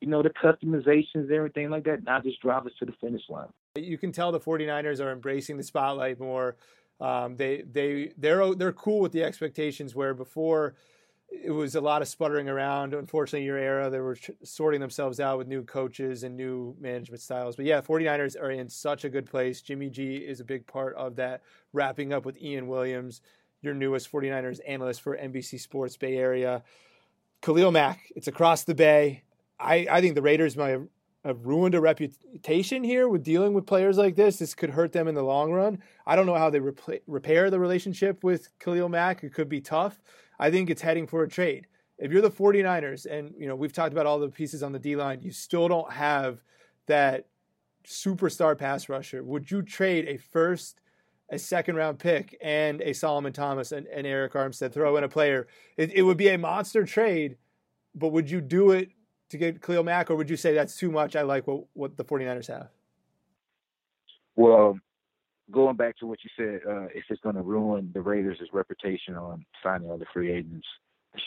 you 0.00 0.08
know, 0.08 0.22
the 0.22 0.30
customizations, 0.30 1.30
everything 1.30 1.70
like 1.70 1.84
that. 1.84 2.04
Now 2.04 2.20
just 2.20 2.40
drive 2.40 2.66
us 2.66 2.72
to 2.78 2.84
the 2.84 2.92
finish 3.00 3.22
line. 3.28 3.48
You 3.76 3.98
can 3.98 4.12
tell 4.12 4.32
the 4.32 4.40
49ers 4.40 5.00
are 5.00 5.12
embracing 5.12 5.56
the 5.56 5.62
spotlight 5.62 6.20
more. 6.20 6.56
Um, 7.00 7.36
they 7.36 7.62
they 7.70 8.12
they're 8.16 8.54
they're 8.54 8.72
cool 8.72 9.00
with 9.00 9.12
the 9.12 9.22
expectations 9.22 9.94
where 9.94 10.14
before 10.14 10.74
it 11.28 11.50
was 11.50 11.74
a 11.74 11.80
lot 11.80 12.02
of 12.02 12.08
sputtering 12.08 12.48
around. 12.48 12.94
Unfortunately, 12.94 13.44
your 13.44 13.58
era 13.58 13.90
they 13.90 14.00
were 14.00 14.16
sorting 14.42 14.80
themselves 14.80 15.20
out 15.20 15.38
with 15.38 15.46
new 15.46 15.62
coaches 15.62 16.22
and 16.22 16.36
new 16.36 16.74
management 16.80 17.20
styles. 17.20 17.56
But 17.56 17.66
yeah, 17.66 17.80
49ers 17.80 18.40
are 18.40 18.50
in 18.50 18.68
such 18.68 19.04
a 19.04 19.10
good 19.10 19.26
place. 19.26 19.60
Jimmy 19.60 19.90
G 19.90 20.16
is 20.16 20.40
a 20.40 20.44
big 20.44 20.66
part 20.66 20.94
of 20.94 21.16
that. 21.16 21.42
Wrapping 21.72 22.12
up 22.12 22.24
with 22.24 22.40
Ian 22.40 22.66
Williams, 22.68 23.20
your 23.60 23.74
newest 23.74 24.10
49ers 24.10 24.60
analyst 24.66 25.02
for 25.02 25.16
NBC 25.16 25.60
Sports 25.60 25.96
Bay 25.96 26.16
Area. 26.16 26.62
Khalil 27.42 27.72
Mack, 27.72 28.10
it's 28.14 28.28
across 28.28 28.64
the 28.64 28.74
bay. 28.74 29.22
I, 29.58 29.86
I 29.90 30.00
think 30.00 30.14
the 30.14 30.22
Raiders 30.22 30.56
might 30.56 30.80
have 31.24 31.44
ruined 31.44 31.74
a 31.74 31.80
reputation 31.80 32.84
here 32.84 33.08
with 33.08 33.24
dealing 33.24 33.52
with 33.52 33.66
players 33.66 33.98
like 33.98 34.14
this. 34.14 34.38
This 34.38 34.54
could 34.54 34.70
hurt 34.70 34.92
them 34.92 35.08
in 35.08 35.14
the 35.14 35.22
long 35.22 35.52
run. 35.52 35.82
I 36.06 36.14
don't 36.14 36.26
know 36.26 36.36
how 36.36 36.50
they 36.50 36.60
repair 37.06 37.50
the 37.50 37.58
relationship 37.58 38.22
with 38.22 38.48
Khalil 38.60 38.88
Mack. 38.88 39.24
It 39.24 39.34
could 39.34 39.48
be 39.48 39.60
tough. 39.60 40.00
I 40.38 40.50
think 40.50 40.70
it's 40.70 40.82
heading 40.82 41.06
for 41.06 41.22
a 41.22 41.28
trade. 41.28 41.66
If 41.98 42.12
you're 42.12 42.22
the 42.22 42.30
49ers, 42.30 43.06
and 43.06 43.34
you 43.38 43.48
know 43.48 43.56
we've 43.56 43.72
talked 43.72 43.92
about 43.92 44.06
all 44.06 44.18
the 44.18 44.28
pieces 44.28 44.62
on 44.62 44.72
the 44.72 44.78
D 44.78 44.96
line, 44.96 45.22
you 45.22 45.32
still 45.32 45.66
don't 45.66 45.90
have 45.92 46.42
that 46.86 47.26
superstar 47.86 48.56
pass 48.56 48.88
rusher. 48.88 49.24
Would 49.24 49.50
you 49.50 49.62
trade 49.62 50.06
a 50.06 50.18
first, 50.18 50.80
a 51.30 51.38
second 51.38 51.76
round 51.76 51.98
pick, 51.98 52.36
and 52.42 52.82
a 52.82 52.92
Solomon 52.92 53.32
Thomas 53.32 53.72
and, 53.72 53.86
and 53.86 54.06
Arik 54.06 54.32
Armstead? 54.32 54.72
Throw 54.72 54.96
in 54.98 55.04
a 55.04 55.08
player. 55.08 55.46
It, 55.76 55.92
it 55.92 56.02
would 56.02 56.18
be 56.18 56.28
a 56.28 56.38
monster 56.38 56.84
trade, 56.84 57.38
but 57.94 58.12
would 58.12 58.30
you 58.30 58.42
do 58.42 58.72
it 58.72 58.90
to 59.30 59.38
get 59.38 59.62
Khalil 59.62 59.84
Mack, 59.84 60.10
or 60.10 60.16
would 60.16 60.30
you 60.30 60.36
say 60.36 60.54
that's 60.54 60.76
too 60.76 60.90
much? 60.90 61.16
I 61.16 61.22
like 61.22 61.46
what, 61.46 61.64
what 61.74 61.96
the 61.96 62.04
49ers 62.04 62.48
have. 62.48 62.68
Well, 64.36 64.78
going 65.50 65.76
back 65.76 65.96
to 65.98 66.06
what 66.06 66.18
you 66.22 66.30
said, 66.36 66.60
uh, 66.68 66.86
if 66.94 67.04
it's 67.08 67.20
going 67.22 67.36
to 67.36 67.42
ruin 67.42 67.90
the 67.94 68.00
Raiders' 68.00 68.38
reputation 68.52 69.16
on 69.16 69.44
signing 69.62 69.90
other 69.90 70.06
free 70.12 70.32
agents, 70.32 70.66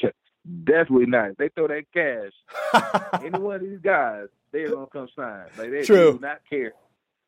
definitely 0.63 1.07
not. 1.07 1.31
If 1.31 1.37
they 1.37 1.49
throw 1.49 1.67
that 1.67 1.85
cash, 1.93 3.21
any 3.23 3.37
one 3.37 3.55
of 3.55 3.61
these 3.61 3.79
guys, 3.79 4.27
they're 4.51 4.69
going 4.69 4.85
to 4.85 4.91
come 4.91 5.07
sign. 5.15 5.45
Like 5.57 5.71
they, 5.71 5.83
True. 5.83 6.11
they 6.11 6.17
do 6.17 6.19
not 6.19 6.41
care 6.49 6.73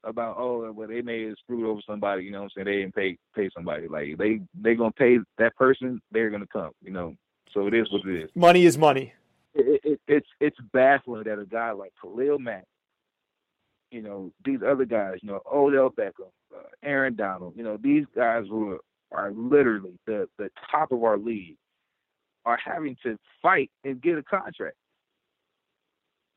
about 0.03 0.35
oh 0.39 0.71
well 0.71 0.87
they 0.87 1.03
may 1.03 1.27
have 1.27 1.35
screwed 1.43 1.63
over 1.63 1.79
somebody, 1.87 2.23
you 2.23 2.31
know 2.31 2.39
what 2.39 2.51
I'm 2.57 2.65
saying? 2.65 2.65
They 2.65 2.81
didn't 2.81 2.95
pay 2.95 3.17
pay 3.35 3.51
somebody. 3.55 3.87
Like 3.87 4.17
they 4.17 4.41
they 4.59 4.73
gonna 4.73 4.91
pay 4.91 5.19
that 5.37 5.55
person, 5.55 6.01
they're 6.11 6.31
gonna 6.31 6.47
come, 6.47 6.71
you 6.81 6.89
know. 6.91 7.13
So 7.53 7.67
it 7.67 7.75
is 7.75 7.85
what 7.91 8.07
it 8.07 8.23
is. 8.23 8.29
Money 8.33 8.65
is 8.65 8.79
money 8.79 9.13
it, 9.53 9.81
it, 9.83 9.99
it's 10.07 10.27
it's 10.39 10.57
baffling 10.73 11.23
that 11.23 11.39
a 11.39 11.45
guy 11.45 11.71
like 11.71 11.93
Khalil 12.01 12.39
Mack, 12.39 12.65
you 13.91 14.01
know, 14.01 14.31
these 14.45 14.59
other 14.65 14.85
guys, 14.85 15.17
you 15.21 15.29
know, 15.29 15.41
Odell 15.51 15.89
Beckham, 15.89 16.31
uh, 16.55 16.63
Aaron 16.83 17.15
Donald, 17.15 17.53
you 17.55 17.63
know, 17.63 17.77
these 17.77 18.05
guys 18.15 18.45
who 18.49 18.71
are, 18.71 18.79
are 19.11 19.31
literally 19.31 19.97
the 20.07 20.27
the 20.37 20.49
top 20.71 20.91
of 20.91 21.03
our 21.03 21.17
league, 21.17 21.57
are 22.45 22.59
having 22.63 22.95
to 23.03 23.17
fight 23.41 23.69
and 23.83 24.01
get 24.01 24.17
a 24.17 24.23
contract. 24.23 24.75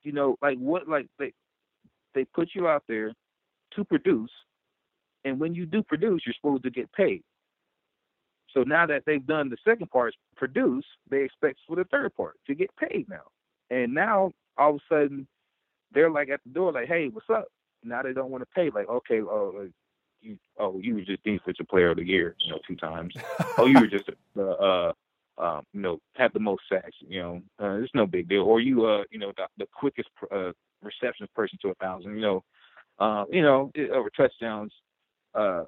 You 0.02 0.12
know, 0.12 0.36
like 0.42 0.58
what, 0.58 0.88
like 0.88 1.06
they 1.18 1.32
they 2.14 2.24
put 2.24 2.50
you 2.54 2.68
out 2.68 2.84
there 2.88 3.12
to 3.76 3.84
produce, 3.84 4.30
and 5.24 5.38
when 5.38 5.54
you 5.54 5.66
do 5.66 5.82
produce, 5.82 6.22
you're 6.26 6.34
supposed 6.34 6.64
to 6.64 6.70
get 6.70 6.92
paid. 6.92 7.22
So 8.54 8.62
now 8.62 8.86
that 8.86 9.02
they've 9.04 9.26
done 9.26 9.50
the 9.50 9.56
second 9.64 9.90
part, 9.90 10.14
produce, 10.36 10.84
they 11.10 11.22
expect 11.22 11.58
for 11.66 11.76
the 11.76 11.84
third 11.84 12.14
part 12.14 12.36
to 12.46 12.54
get 12.54 12.70
paid 12.76 13.06
now. 13.08 13.24
And 13.70 13.92
now 13.92 14.32
all 14.56 14.76
of 14.76 14.76
a 14.76 14.94
sudden 14.94 15.26
they're 15.92 16.10
like 16.10 16.30
at 16.30 16.40
the 16.44 16.50
door, 16.50 16.72
like, 16.72 16.88
"Hey, 16.88 17.08
what's 17.08 17.28
up?" 17.28 17.48
Now 17.82 18.02
they 18.02 18.12
don't 18.12 18.30
want 18.30 18.42
to 18.42 18.54
pay. 18.54 18.70
Like, 18.70 18.88
okay, 18.88 19.20
oh, 19.20 19.68
you, 20.20 20.38
oh, 20.58 20.78
you 20.80 20.94
were 20.94 21.00
just 21.02 21.22
defensive 21.22 21.68
player 21.68 21.90
of 21.90 21.96
the 21.96 22.04
year, 22.04 22.34
you 22.40 22.52
know, 22.52 22.58
two 22.66 22.76
times. 22.76 23.14
oh, 23.58 23.66
you 23.66 23.78
were 23.78 23.86
just 23.86 24.08
a, 24.36 24.42
uh, 24.42 24.92
um, 25.36 25.64
you 25.72 25.80
know, 25.80 25.98
have 26.14 26.32
the 26.32 26.40
most 26.40 26.62
sacks. 26.68 26.96
You 27.00 27.20
know, 27.22 27.42
uh, 27.60 27.74
it's 27.82 27.94
no 27.94 28.06
big 28.06 28.28
deal. 28.28 28.42
Or 28.42 28.60
you, 28.60 28.86
uh, 28.86 29.04
you 29.10 29.18
know, 29.18 29.32
the, 29.36 29.46
the 29.58 29.66
quickest 29.72 30.08
uh, 30.32 30.52
receptions 30.82 31.28
person 31.34 31.58
to 31.62 31.68
a 31.70 31.74
thousand. 31.74 32.14
You 32.14 32.22
know, 32.22 32.44
uh, 32.98 33.24
you 33.30 33.42
know, 33.42 33.70
over 33.92 34.10
touchdowns. 34.10 34.72
Uh, 35.34 35.64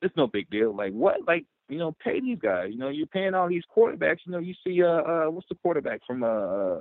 it's 0.00 0.16
no 0.16 0.26
big 0.26 0.50
deal. 0.50 0.74
Like 0.74 0.92
what? 0.92 1.26
Like 1.26 1.44
you 1.72 1.78
know, 1.78 1.92
pay 1.92 2.20
these 2.20 2.38
guys. 2.38 2.68
You 2.70 2.78
know, 2.78 2.90
you're 2.90 3.06
paying 3.06 3.34
all 3.34 3.48
these 3.48 3.64
quarterbacks. 3.74 4.18
You 4.26 4.32
know, 4.32 4.38
you 4.38 4.54
see, 4.64 4.82
uh, 4.82 4.86
uh 4.86 5.24
what's 5.26 5.48
the 5.48 5.54
quarterback 5.56 6.00
from 6.06 6.22
uh, 6.22 6.26
uh 6.26 6.80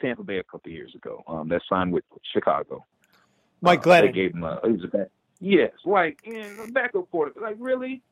Tampa 0.00 0.22
Bay 0.22 0.38
a 0.38 0.44
couple 0.44 0.70
of 0.70 0.72
years 0.72 0.94
ago, 0.94 1.22
um, 1.26 1.48
that 1.48 1.62
signed 1.68 1.92
with 1.92 2.04
Chicago. 2.32 2.84
Mike 3.60 3.80
uh, 3.80 3.90
Glennon. 3.90 4.06
They 4.06 4.12
gave 4.12 4.34
him 4.34 4.44
a, 4.44 4.60
he 4.64 4.72
was 4.72 4.84
a 4.84 4.88
back. 4.88 5.08
Yes, 5.40 5.72
like 5.84 6.18
backup 6.72 7.10
quarterback. 7.10 7.42
Like 7.42 7.56
really, 7.58 8.02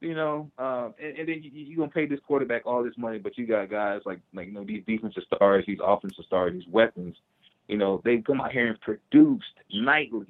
you 0.00 0.14
know, 0.14 0.50
um, 0.58 0.94
and, 1.02 1.18
and 1.18 1.28
then 1.28 1.42
you, 1.42 1.50
you're 1.52 1.78
gonna 1.78 1.90
pay 1.90 2.06
this 2.06 2.20
quarterback 2.26 2.66
all 2.66 2.84
this 2.84 2.96
money, 2.98 3.18
but 3.18 3.38
you 3.38 3.46
got 3.46 3.70
guys 3.70 4.02
like 4.04 4.20
like 4.34 4.48
you 4.48 4.52
know 4.52 4.64
these 4.64 4.82
defensive 4.86 5.22
stars, 5.34 5.64
these 5.66 5.78
offensive 5.82 6.24
stars, 6.26 6.52
these 6.52 6.68
weapons. 6.68 7.16
You 7.68 7.76
know, 7.76 8.00
they 8.04 8.18
come 8.18 8.40
out 8.40 8.52
here 8.52 8.68
and 8.68 8.80
produced 8.80 9.44
nightly 9.70 10.26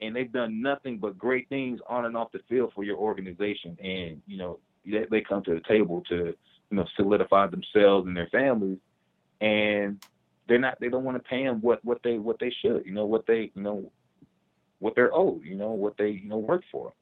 and 0.00 0.14
they've 0.14 0.32
done 0.32 0.62
nothing 0.62 0.98
but 0.98 1.18
great 1.18 1.48
things 1.48 1.80
on 1.88 2.04
and 2.04 2.16
off 2.16 2.32
the 2.32 2.40
field 2.48 2.72
for 2.74 2.84
your 2.84 2.96
organization. 2.96 3.76
And 3.82 4.22
you 4.26 4.38
know, 4.38 4.58
they, 4.84 5.06
they 5.10 5.20
come 5.20 5.42
to 5.44 5.54
the 5.54 5.62
table 5.68 6.02
to 6.08 6.34
you 6.70 6.76
know 6.76 6.86
solidify 6.96 7.48
themselves 7.48 8.06
and 8.06 8.16
their 8.16 8.28
families, 8.28 8.78
and 9.40 10.02
they're 10.48 10.58
not. 10.58 10.78
They 10.80 10.88
don't 10.88 11.04
want 11.04 11.16
to 11.16 11.28
pay 11.28 11.44
them 11.44 11.60
what 11.60 11.84
what 11.84 12.00
they 12.02 12.18
what 12.18 12.38
they 12.38 12.52
should. 12.62 12.84
You 12.86 12.92
know 12.92 13.06
what 13.06 13.26
they 13.26 13.50
you 13.54 13.62
know 13.62 13.90
what 14.78 14.94
they're 14.94 15.14
owed. 15.14 15.44
You 15.44 15.56
know 15.56 15.72
what 15.72 15.96
they 15.98 16.10
you 16.10 16.28
know 16.28 16.38
work 16.38 16.62
for. 16.70 16.92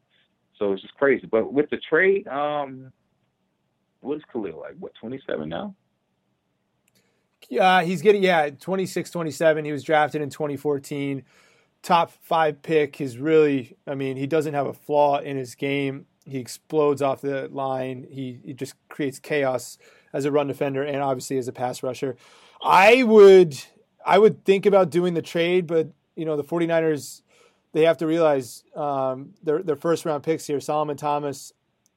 So 0.59 0.73
it's 0.73 0.83
just 0.83 0.95
crazy. 0.95 1.27
But 1.27 1.53
with 1.53 1.69
the 1.69 1.77
trade, 1.77 2.27
um, 2.29 2.91
what 4.01 4.17
is 4.17 4.23
Khalil 4.33 4.61
like? 4.61 4.77
What 4.79 4.95
27 4.95 5.49
now? 5.49 5.75
Yeah, 7.49 7.83
he's 7.83 8.03
getting 8.03 8.23
yeah 8.23 8.51
26, 8.51 9.11
27. 9.11 9.65
He 9.65 9.73
was 9.73 9.85
drafted 9.85 10.23
in 10.23 10.31
2014 10.31 11.23
top 11.83 12.11
five 12.11 12.62
pick 12.62 13.01
is 13.01 13.19
really, 13.19 13.77
I 13.87 13.95
mean, 13.95 14.17
he 14.17 14.27
doesn't 14.27 14.55
have 14.55 14.67
a 14.67 14.73
flaw 14.73 15.19
in 15.19 15.37
his 15.37 15.55
game. 15.55 16.07
He 16.25 16.39
explodes 16.39 17.03
off 17.03 17.21
the 17.21 17.49
line. 17.49 18.07
He, 18.11 18.41
he 18.45 18.53
just 18.53 18.75
creates 18.89 19.19
chaos 19.19 19.79
as 20.12 20.25
a 20.25 20.33
run 20.33 20.49
defender 20.49 20.83
and 20.83 21.03
obviously 21.03 21.39
as 21.39 21.47
a 21.47 21.53
pass 21.53 21.83
rusher. 21.83 22.17
I 22.62 23.03
would 23.03 23.57
I 24.05 24.19
would 24.19 24.45
think 24.45 24.67
about 24.67 24.91
doing 24.91 25.15
the 25.15 25.23
trade, 25.23 25.67
but 25.67 25.89
you 26.15 26.25
know 26.25 26.37
the 26.37 26.45
49ers 26.45 27.23
they 27.73 27.83
have 27.83 27.99
to 27.99 28.07
realize 28.07 28.65
um, 28.75 29.35
their 29.43 29.62
their 29.62 29.77
first 29.77 30.05
round 30.05 30.23
picks 30.23 30.47
here, 30.47 30.61
Solomon 30.61 30.97
Thomas, 30.97 31.53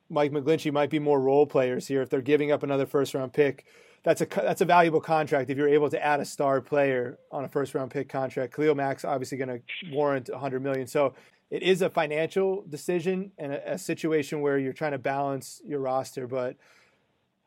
Mike 0.09 0.31
McGlinchey 0.31 0.71
might 0.71 0.89
be 0.89 0.99
more 0.99 1.19
role 1.19 1.45
players 1.45 1.87
here 1.87 2.01
if 2.01 2.09
they're 2.09 2.21
giving 2.21 2.51
up 2.51 2.63
another 2.63 2.85
first 2.85 3.13
round 3.13 3.31
pick 3.31 3.65
that's 4.03 4.21
a 4.21 4.25
that's 4.25 4.61
a 4.61 4.65
valuable 4.65 5.01
contract 5.01 5.49
if 5.49 5.57
you're 5.57 5.67
able 5.67 5.89
to 5.89 6.03
add 6.03 6.19
a 6.19 6.25
star 6.25 6.61
player 6.61 7.17
on 7.31 7.43
a 7.43 7.49
first 7.49 7.73
round 7.75 7.91
pick 7.91 8.09
contract. 8.09 8.55
Khalil 8.55 8.75
Mack's 8.75 9.03
obviously 9.03 9.37
going 9.37 9.49
to 9.49 9.91
warrant 9.91 10.29
100 10.29 10.61
million. 10.61 10.87
So 10.87 11.13
it 11.49 11.63
is 11.63 11.81
a 11.81 11.89
financial 11.89 12.63
decision 12.69 13.31
and 13.37 13.53
a, 13.53 13.73
a, 13.73 13.77
situation 13.77 14.41
where 14.41 14.57
you're 14.57 14.73
trying 14.73 14.91
to 14.91 14.99
balance 14.99 15.61
your 15.65 15.79
roster. 15.79 16.27
But 16.27 16.55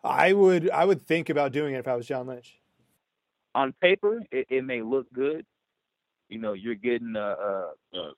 I 0.04 0.32
would 0.32 0.70
I 0.70 0.84
would 0.84 1.02
think 1.02 1.30
about 1.30 1.52
doing 1.52 1.74
it 1.74 1.78
if 1.78 1.88
I 1.88 1.96
was 1.96 2.06
John 2.06 2.26
Lynch. 2.26 2.58
On 3.54 3.72
paper, 3.80 4.22
it, 4.30 4.46
it 4.50 4.64
may 4.64 4.82
look 4.82 5.06
good. 5.12 5.44
You 6.28 6.38
know, 6.38 6.52
you're 6.54 6.74
getting 6.74 7.14
uh, 7.16 7.36
uh 7.94 8.10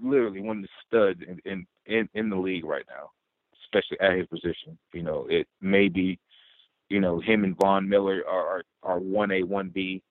literally 0.00 0.40
one 0.40 0.58
of 0.58 0.62
the 0.62 0.68
studs 0.86 1.20
in, 1.26 1.40
in 1.44 1.66
in 1.86 2.08
in 2.14 2.30
the 2.30 2.36
league 2.36 2.64
right 2.64 2.84
now, 2.88 3.10
especially 3.64 4.00
at 4.00 4.16
his 4.16 4.26
position. 4.26 4.78
You 4.92 5.02
know, 5.02 5.26
it 5.28 5.46
may 5.60 5.88
be 5.88 6.18
you 6.88 7.00
know, 7.00 7.20
him 7.20 7.44
and 7.44 7.56
Von 7.56 7.88
Miller 7.88 8.22
are 8.28 8.62
are 8.82 8.98
one 8.98 9.30
A, 9.30 9.42
one 9.42 9.68
B, 9.68 10.02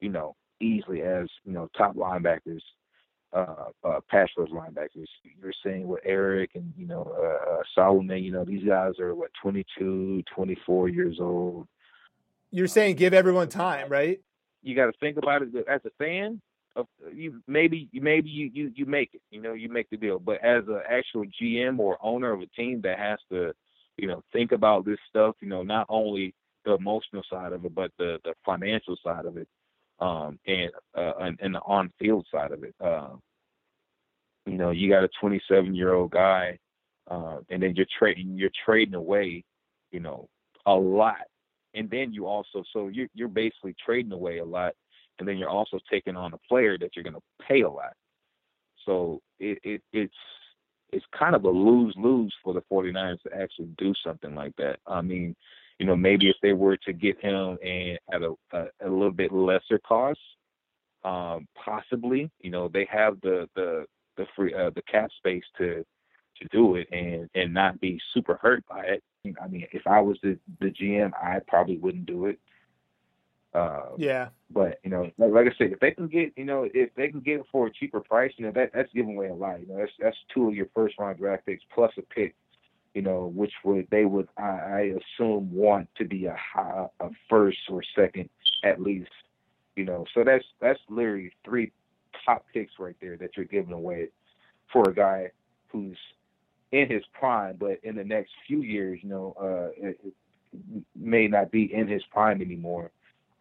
you 0.00 0.10
know, 0.10 0.36
easily 0.60 1.02
as 1.02 1.28
you 1.44 1.52
know 1.52 1.68
top 1.76 1.96
linebackers, 1.96 2.60
uh, 3.32 3.66
uh, 3.84 4.00
pass 4.08 4.28
rush 4.36 4.50
linebackers. 4.50 5.06
You're 5.40 5.52
saying 5.64 5.86
with 5.86 6.04
Arik 6.04 6.50
and 6.54 6.72
you 6.76 6.86
know 6.86 7.12
uh, 7.16 7.52
uh, 7.52 7.62
Solomon, 7.74 8.22
you 8.22 8.32
know, 8.32 8.44
these 8.44 8.64
guys 8.64 8.98
are 8.98 9.14
what 9.14 9.30
22, 9.42 10.22
24 10.34 10.88
years 10.88 11.18
old. 11.20 11.66
You're 12.50 12.68
saying 12.68 12.96
give 12.96 13.14
everyone 13.14 13.48
time, 13.48 13.88
right? 13.88 14.20
You 14.62 14.74
got 14.74 14.86
to 14.86 14.92
think 15.00 15.16
about 15.16 15.42
it 15.42 15.48
as 15.68 15.80
a 15.84 15.90
fan. 15.98 16.40
Of, 16.76 16.86
you 17.12 17.42
maybe 17.48 17.88
maybe 17.92 18.30
you, 18.30 18.50
you 18.52 18.72
you 18.76 18.86
make 18.86 19.14
it, 19.14 19.22
you 19.30 19.40
know, 19.40 19.54
you 19.54 19.68
make 19.68 19.90
the 19.90 19.96
deal. 19.96 20.18
But 20.18 20.44
as 20.44 20.64
an 20.68 20.82
actual 20.88 21.24
GM 21.40 21.78
or 21.78 21.98
owner 22.00 22.32
of 22.32 22.42
a 22.42 22.46
team 22.46 22.80
that 22.82 22.98
has 22.98 23.18
to 23.32 23.52
you 24.00 24.08
know, 24.08 24.22
think 24.32 24.52
about 24.52 24.84
this 24.84 24.98
stuff, 25.08 25.36
you 25.40 25.48
know, 25.48 25.62
not 25.62 25.86
only 25.88 26.34
the 26.64 26.74
emotional 26.74 27.22
side 27.30 27.52
of 27.52 27.64
it, 27.64 27.74
but 27.74 27.90
the, 27.98 28.18
the 28.24 28.34
financial 28.44 28.96
side 29.04 29.26
of 29.26 29.36
it, 29.36 29.48
um, 30.00 30.38
and, 30.46 30.70
uh, 30.96 31.12
and, 31.20 31.38
and 31.42 31.54
the 31.54 31.60
on 31.60 31.92
field 31.98 32.26
side 32.32 32.52
of 32.52 32.64
it. 32.64 32.74
Uh, 32.82 33.10
you 34.46 34.56
know, 34.56 34.70
you 34.70 34.88
got 34.88 35.04
a 35.04 35.08
27 35.20 35.74
year 35.74 35.92
old 35.92 36.10
guy, 36.10 36.58
uh, 37.10 37.38
and 37.50 37.62
then 37.62 37.74
you're 37.76 37.86
trading, 37.98 38.36
you're 38.36 38.50
trading 38.64 38.94
away, 38.94 39.44
you 39.92 40.00
know, 40.00 40.28
a 40.66 40.74
lot. 40.74 41.26
And 41.74 41.88
then 41.90 42.12
you 42.12 42.26
also, 42.26 42.64
so 42.72 42.88
you're, 42.88 43.08
you're 43.14 43.28
basically 43.28 43.74
trading 43.84 44.12
away 44.12 44.38
a 44.38 44.44
lot. 44.44 44.72
And 45.18 45.28
then 45.28 45.36
you're 45.36 45.50
also 45.50 45.78
taking 45.90 46.16
on 46.16 46.32
a 46.32 46.38
player 46.48 46.78
that 46.78 46.96
you're 46.96 47.02
going 47.02 47.14
to 47.14 47.46
pay 47.46 47.60
a 47.60 47.68
lot. 47.68 47.92
So 48.86 49.20
it, 49.38 49.58
it, 49.62 49.82
it's, 49.92 50.14
it's 50.92 51.04
kind 51.16 51.34
of 51.34 51.44
a 51.44 51.50
lose 51.50 51.94
lose 51.96 52.34
for 52.42 52.54
the 52.54 52.62
49ers 52.70 53.22
to 53.22 53.36
actually 53.36 53.68
do 53.78 53.92
something 54.04 54.34
like 54.34 54.54
that. 54.56 54.78
I 54.86 55.00
mean, 55.00 55.34
you 55.78 55.86
know, 55.86 55.96
maybe 55.96 56.28
if 56.28 56.36
they 56.42 56.52
were 56.52 56.76
to 56.78 56.92
get 56.92 57.20
him 57.20 57.58
and 57.64 57.98
at 58.12 58.22
a, 58.22 58.34
a, 58.52 58.64
a 58.86 58.88
little 58.88 59.10
bit 59.10 59.32
lesser 59.32 59.78
cost, 59.78 60.20
um, 61.04 61.46
possibly, 61.54 62.30
you 62.40 62.50
know, 62.50 62.68
they 62.68 62.86
have 62.90 63.20
the 63.22 63.48
the 63.54 63.86
the 64.16 64.26
free 64.36 64.54
uh, 64.54 64.70
the 64.74 64.82
cap 64.82 65.10
space 65.18 65.44
to 65.58 65.84
to 66.40 66.48
do 66.52 66.76
it 66.76 66.88
and 66.92 67.28
and 67.34 67.54
not 67.54 67.80
be 67.80 67.98
super 68.12 68.38
hurt 68.42 68.64
by 68.66 68.84
it. 68.84 69.02
I 69.42 69.48
mean, 69.48 69.66
if 69.72 69.86
I 69.86 70.00
was 70.00 70.18
the 70.22 70.38
the 70.60 70.70
GM, 70.70 71.12
I 71.14 71.40
probably 71.48 71.78
wouldn't 71.78 72.06
do 72.06 72.26
it. 72.26 72.38
Uh, 73.52 73.90
yeah. 73.96 74.28
But 74.52 74.78
you 74.84 74.90
know, 74.90 75.10
like, 75.18 75.32
like, 75.32 75.46
I 75.46 75.56
said, 75.58 75.72
if 75.72 75.80
they 75.80 75.90
can 75.90 76.08
get, 76.08 76.32
you 76.36 76.44
know, 76.44 76.68
if 76.72 76.94
they 76.94 77.08
can 77.08 77.20
get 77.20 77.40
it 77.40 77.46
for 77.50 77.66
a 77.66 77.72
cheaper 77.72 78.00
price, 78.00 78.32
you 78.36 78.46
know, 78.46 78.52
that 78.52 78.70
that's 78.74 78.92
giving 78.92 79.16
away 79.16 79.28
a 79.28 79.34
lot. 79.34 79.60
You 79.60 79.66
know, 79.66 79.76
that's 79.76 79.92
that's 79.98 80.16
two 80.32 80.48
of 80.48 80.54
your 80.54 80.68
first 80.74 80.96
round 80.98 81.18
draft 81.18 81.46
picks 81.46 81.64
plus 81.74 81.92
a 81.98 82.02
pick. 82.02 82.34
You 82.94 83.02
know, 83.02 83.32
which 83.34 83.52
would 83.64 83.86
they 83.90 84.04
would 84.04 84.28
I, 84.36 84.42
I 84.42 84.94
assume 85.20 85.52
want 85.52 85.88
to 85.96 86.04
be 86.04 86.26
a 86.26 86.36
high, 86.36 86.86
a 87.00 87.10
first 87.28 87.58
or 87.70 87.82
second 87.94 88.28
at 88.64 88.80
least. 88.80 89.10
You 89.76 89.84
know, 89.84 90.04
so 90.14 90.24
that's 90.24 90.44
that's 90.60 90.80
literally 90.88 91.32
three 91.44 91.72
top 92.24 92.44
picks 92.52 92.72
right 92.78 92.96
there 93.00 93.16
that 93.16 93.36
you're 93.36 93.46
giving 93.46 93.72
away 93.72 94.08
for 94.72 94.88
a 94.88 94.94
guy 94.94 95.30
who's 95.68 95.96
in 96.72 96.88
his 96.88 97.02
prime, 97.12 97.56
but 97.58 97.78
in 97.82 97.96
the 97.96 98.04
next 98.04 98.30
few 98.46 98.62
years, 98.62 99.00
you 99.02 99.08
know, 99.08 99.34
uh, 99.40 99.70
it, 99.76 99.98
it 100.04 100.14
may 100.94 101.26
not 101.26 101.50
be 101.50 101.72
in 101.72 101.88
his 101.88 102.02
prime 102.12 102.40
anymore. 102.40 102.90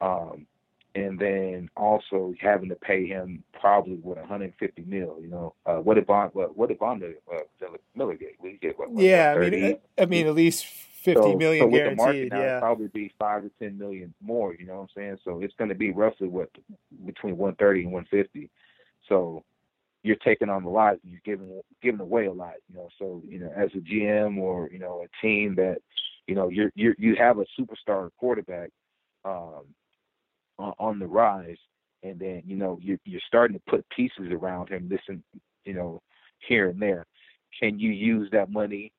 Um, 0.01 0.47
and 0.95 1.19
then 1.19 1.69
also 1.77 2.33
having 2.39 2.69
to 2.69 2.75
pay 2.75 3.05
him 3.05 3.43
probably 3.59 3.95
what 3.95 4.17
150 4.17 4.83
mil. 4.87 5.17
You 5.21 5.27
know, 5.27 5.55
uh, 5.65 5.75
what 5.75 5.95
did 5.95 6.07
Von? 6.07 6.29
What, 6.33 6.57
what 6.57 6.69
did 6.69 6.79
Von 6.79 7.03
uh, 7.03 7.67
Miller 7.95 8.15
get? 8.15 8.35
We 8.41 8.57
get 8.61 8.77
what? 8.77 8.91
what 8.91 9.03
yeah, 9.03 9.35
I 9.37 9.49
mean, 9.49 9.77
I 9.97 10.05
mean, 10.05 10.27
at 10.27 10.35
least 10.35 10.65
fifty 10.65 11.21
so, 11.21 11.35
million 11.35 11.65
so 11.65 11.69
guaranteed. 11.69 11.99
the 11.99 12.03
market 12.03 12.31
now, 12.31 12.41
yeah, 12.41 12.59
probably 12.59 12.87
be 12.87 13.13
five 13.19 13.43
to 13.43 13.51
ten 13.59 13.77
million 13.77 14.13
more. 14.21 14.55
You 14.55 14.65
know 14.65 14.75
what 14.75 14.81
I'm 14.81 14.87
saying? 14.95 15.17
So 15.23 15.41
it's 15.41 15.53
going 15.55 15.69
to 15.69 15.75
be 15.75 15.91
roughly 15.91 16.27
what 16.27 16.49
between 17.05 17.37
130 17.37 17.83
and 17.83 17.91
150. 17.91 18.49
So 19.07 19.43
you're 20.03 20.15
taking 20.17 20.49
on 20.49 20.63
a 20.63 20.69
lot. 20.69 20.97
You're 21.03 21.21
giving 21.23 21.61
giving 21.81 21.99
away 21.99 22.25
a 22.25 22.33
lot. 22.33 22.53
You 22.69 22.77
know, 22.77 22.89
so 22.97 23.21
you 23.27 23.39
know, 23.39 23.51
as 23.55 23.69
a 23.75 23.79
GM 23.79 24.37
or 24.37 24.69
you 24.71 24.79
know 24.79 25.03
a 25.03 25.25
team 25.25 25.55
that 25.55 25.79
you 26.25 26.35
know 26.35 26.49
you're 26.49 26.71
you 26.75 26.95
you 26.97 27.15
have 27.15 27.37
a 27.37 27.45
superstar 27.59 28.09
quarterback. 28.17 28.71
Um, 29.25 29.65
on 30.59 30.99
the 30.99 31.07
rise, 31.07 31.57
and 32.03 32.19
then 32.19 32.41
you 32.45 32.55
know 32.55 32.77
you're 32.81 32.99
you're 33.05 33.21
starting 33.27 33.57
to 33.57 33.71
put 33.71 33.85
pieces 33.89 34.31
around 34.31 34.69
him. 34.69 34.89
Listen, 34.89 35.23
you 35.65 35.73
know, 35.73 36.01
here 36.47 36.69
and 36.69 36.81
there. 36.81 37.05
Can 37.59 37.79
you 37.79 37.91
use 37.91 38.29
that 38.31 38.51
money 38.51 38.91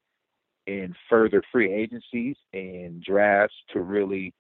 in 0.67 0.95
further 1.09 1.43
free 1.53 1.73
agencies 1.73 2.37
and 2.53 3.03
drafts 3.03 3.55
to 3.73 3.81
really 3.81 4.33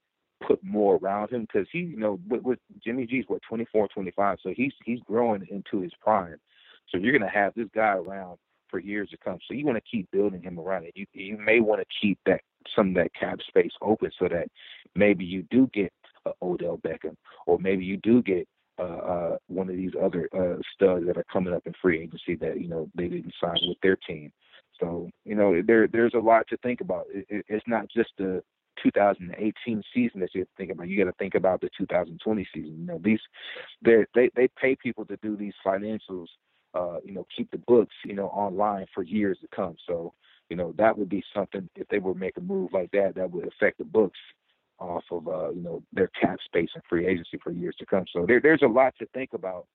put 0.46 0.62
more 0.64 0.96
around 0.96 1.30
him? 1.30 1.42
Because 1.42 1.68
he, 1.72 1.80
you 1.80 1.98
know, 1.98 2.18
with, 2.28 2.42
with 2.42 2.58
Jimmy 2.82 3.06
G's 3.06 3.24
what 3.28 3.40
24, 3.48 3.88
25, 3.88 4.38
so 4.42 4.52
he's 4.56 4.72
he's 4.84 5.00
growing 5.06 5.46
into 5.50 5.82
his 5.82 5.92
prime. 6.00 6.36
So 6.88 6.98
you're 6.98 7.16
gonna 7.16 7.30
have 7.30 7.54
this 7.54 7.68
guy 7.74 7.94
around 7.94 8.38
for 8.68 8.78
years 8.78 9.10
to 9.10 9.16
come. 9.16 9.38
So 9.46 9.54
you 9.54 9.66
want 9.66 9.78
to 9.78 9.90
keep 9.90 10.10
building 10.10 10.42
him 10.42 10.58
around 10.58 10.84
it. 10.84 10.92
You 10.94 11.06
you 11.12 11.36
may 11.38 11.60
want 11.60 11.80
to 11.80 11.86
keep 12.00 12.18
that 12.26 12.40
some 12.76 12.88
of 12.90 12.94
that 12.94 13.14
cap 13.18 13.38
space 13.48 13.72
open 13.82 14.10
so 14.18 14.28
that 14.28 14.48
maybe 14.94 15.24
you 15.24 15.42
do 15.50 15.68
get 15.72 15.92
uh, 16.26 16.32
Odell 16.42 16.78
Beckham, 16.78 17.16
or 17.46 17.58
maybe 17.58 17.84
you 17.84 17.96
do 17.98 18.22
get 18.22 18.46
uh, 18.78 18.82
uh, 18.82 19.36
one 19.48 19.68
of 19.68 19.76
these 19.76 19.92
other 20.02 20.28
uh, 20.34 20.60
studs 20.74 21.06
that 21.06 21.18
are 21.18 21.26
coming 21.30 21.52
up 21.52 21.66
in 21.66 21.74
free 21.82 22.00
agency 22.02 22.34
that 22.36 22.60
you 22.60 22.68
know 22.68 22.88
they 22.94 23.08
didn't 23.08 23.34
sign 23.40 23.58
with 23.68 23.76
their 23.82 23.96
team. 23.96 24.32
So 24.78 25.10
you 25.24 25.34
know, 25.34 25.60
there 25.66 25.86
there's 25.86 26.14
a 26.14 26.18
lot 26.18 26.46
to 26.48 26.56
think 26.58 26.80
about. 26.80 27.04
It, 27.12 27.26
it, 27.28 27.44
it's 27.48 27.66
not 27.68 27.88
just 27.94 28.10
the 28.16 28.42
2018 28.82 29.82
season 29.92 30.20
that 30.20 30.30
you 30.34 30.40
have 30.40 30.48
to 30.48 30.54
think 30.56 30.70
about. 30.70 30.88
You 30.88 30.96
got 31.04 31.10
to 31.10 31.16
think 31.18 31.34
about 31.34 31.60
the 31.60 31.68
2020 31.76 32.48
season. 32.54 32.78
You 32.78 32.86
know, 32.86 33.00
these 33.04 33.20
they 33.82 34.30
they 34.34 34.48
pay 34.60 34.76
people 34.76 35.04
to 35.06 35.18
do 35.18 35.36
these 35.36 35.54
financials. 35.64 36.26
Uh, 36.72 36.98
you 37.04 37.12
know, 37.12 37.26
keep 37.36 37.50
the 37.50 37.58
books, 37.58 37.94
you 38.04 38.14
know, 38.14 38.28
online 38.28 38.86
for 38.94 39.02
years 39.02 39.36
to 39.40 39.48
come. 39.54 39.74
So, 39.88 40.14
you 40.48 40.56
know, 40.56 40.72
that 40.78 40.96
would 40.96 41.08
be 41.08 41.20
something 41.34 41.68
if 41.74 41.88
they 41.88 41.98
were 41.98 42.14
make 42.14 42.36
a 42.36 42.40
move 42.40 42.72
like 42.72 42.92
that, 42.92 43.16
that 43.16 43.28
would 43.28 43.48
affect 43.48 43.78
the 43.78 43.84
books 43.84 44.20
off 44.80 45.04
of 45.10 45.28
uh, 45.28 45.50
you 45.50 45.62
know 45.62 45.82
their 45.92 46.08
cap 46.20 46.38
space 46.44 46.70
and 46.74 46.82
free 46.88 47.06
agency 47.06 47.38
for 47.42 47.52
years 47.52 47.76
to 47.78 47.86
come. 47.86 48.04
So 48.12 48.24
there, 48.26 48.40
there's 48.40 48.62
a 48.62 48.68
lot 48.68 48.94
to 48.98 49.06
think 49.14 49.30
about. 49.34 49.66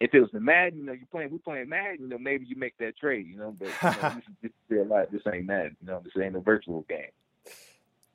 If 0.00 0.12
it 0.12 0.20
was 0.20 0.30
the 0.32 0.40
Madden, 0.40 0.80
you 0.80 0.86
know, 0.86 0.92
you're 0.92 1.06
playing, 1.10 1.30
we're 1.30 1.38
playing 1.38 1.68
Madden, 1.68 1.98
you 2.00 2.08
know, 2.08 2.18
maybe 2.18 2.44
you 2.46 2.56
make 2.56 2.76
that 2.78 2.98
trade, 2.98 3.26
you 3.28 3.38
know, 3.38 3.56
but 3.56 3.68
you 3.68 4.02
know, 4.02 4.20
this, 4.42 4.50
is, 4.68 4.78
a 4.78 4.82
lot. 4.82 5.10
This 5.12 5.22
ain't 5.32 5.46
Madden, 5.46 5.76
you 5.80 5.86
know, 5.86 6.02
this 6.04 6.12
ain't 6.20 6.36
a 6.36 6.40
virtual 6.40 6.84
game. 6.88 7.12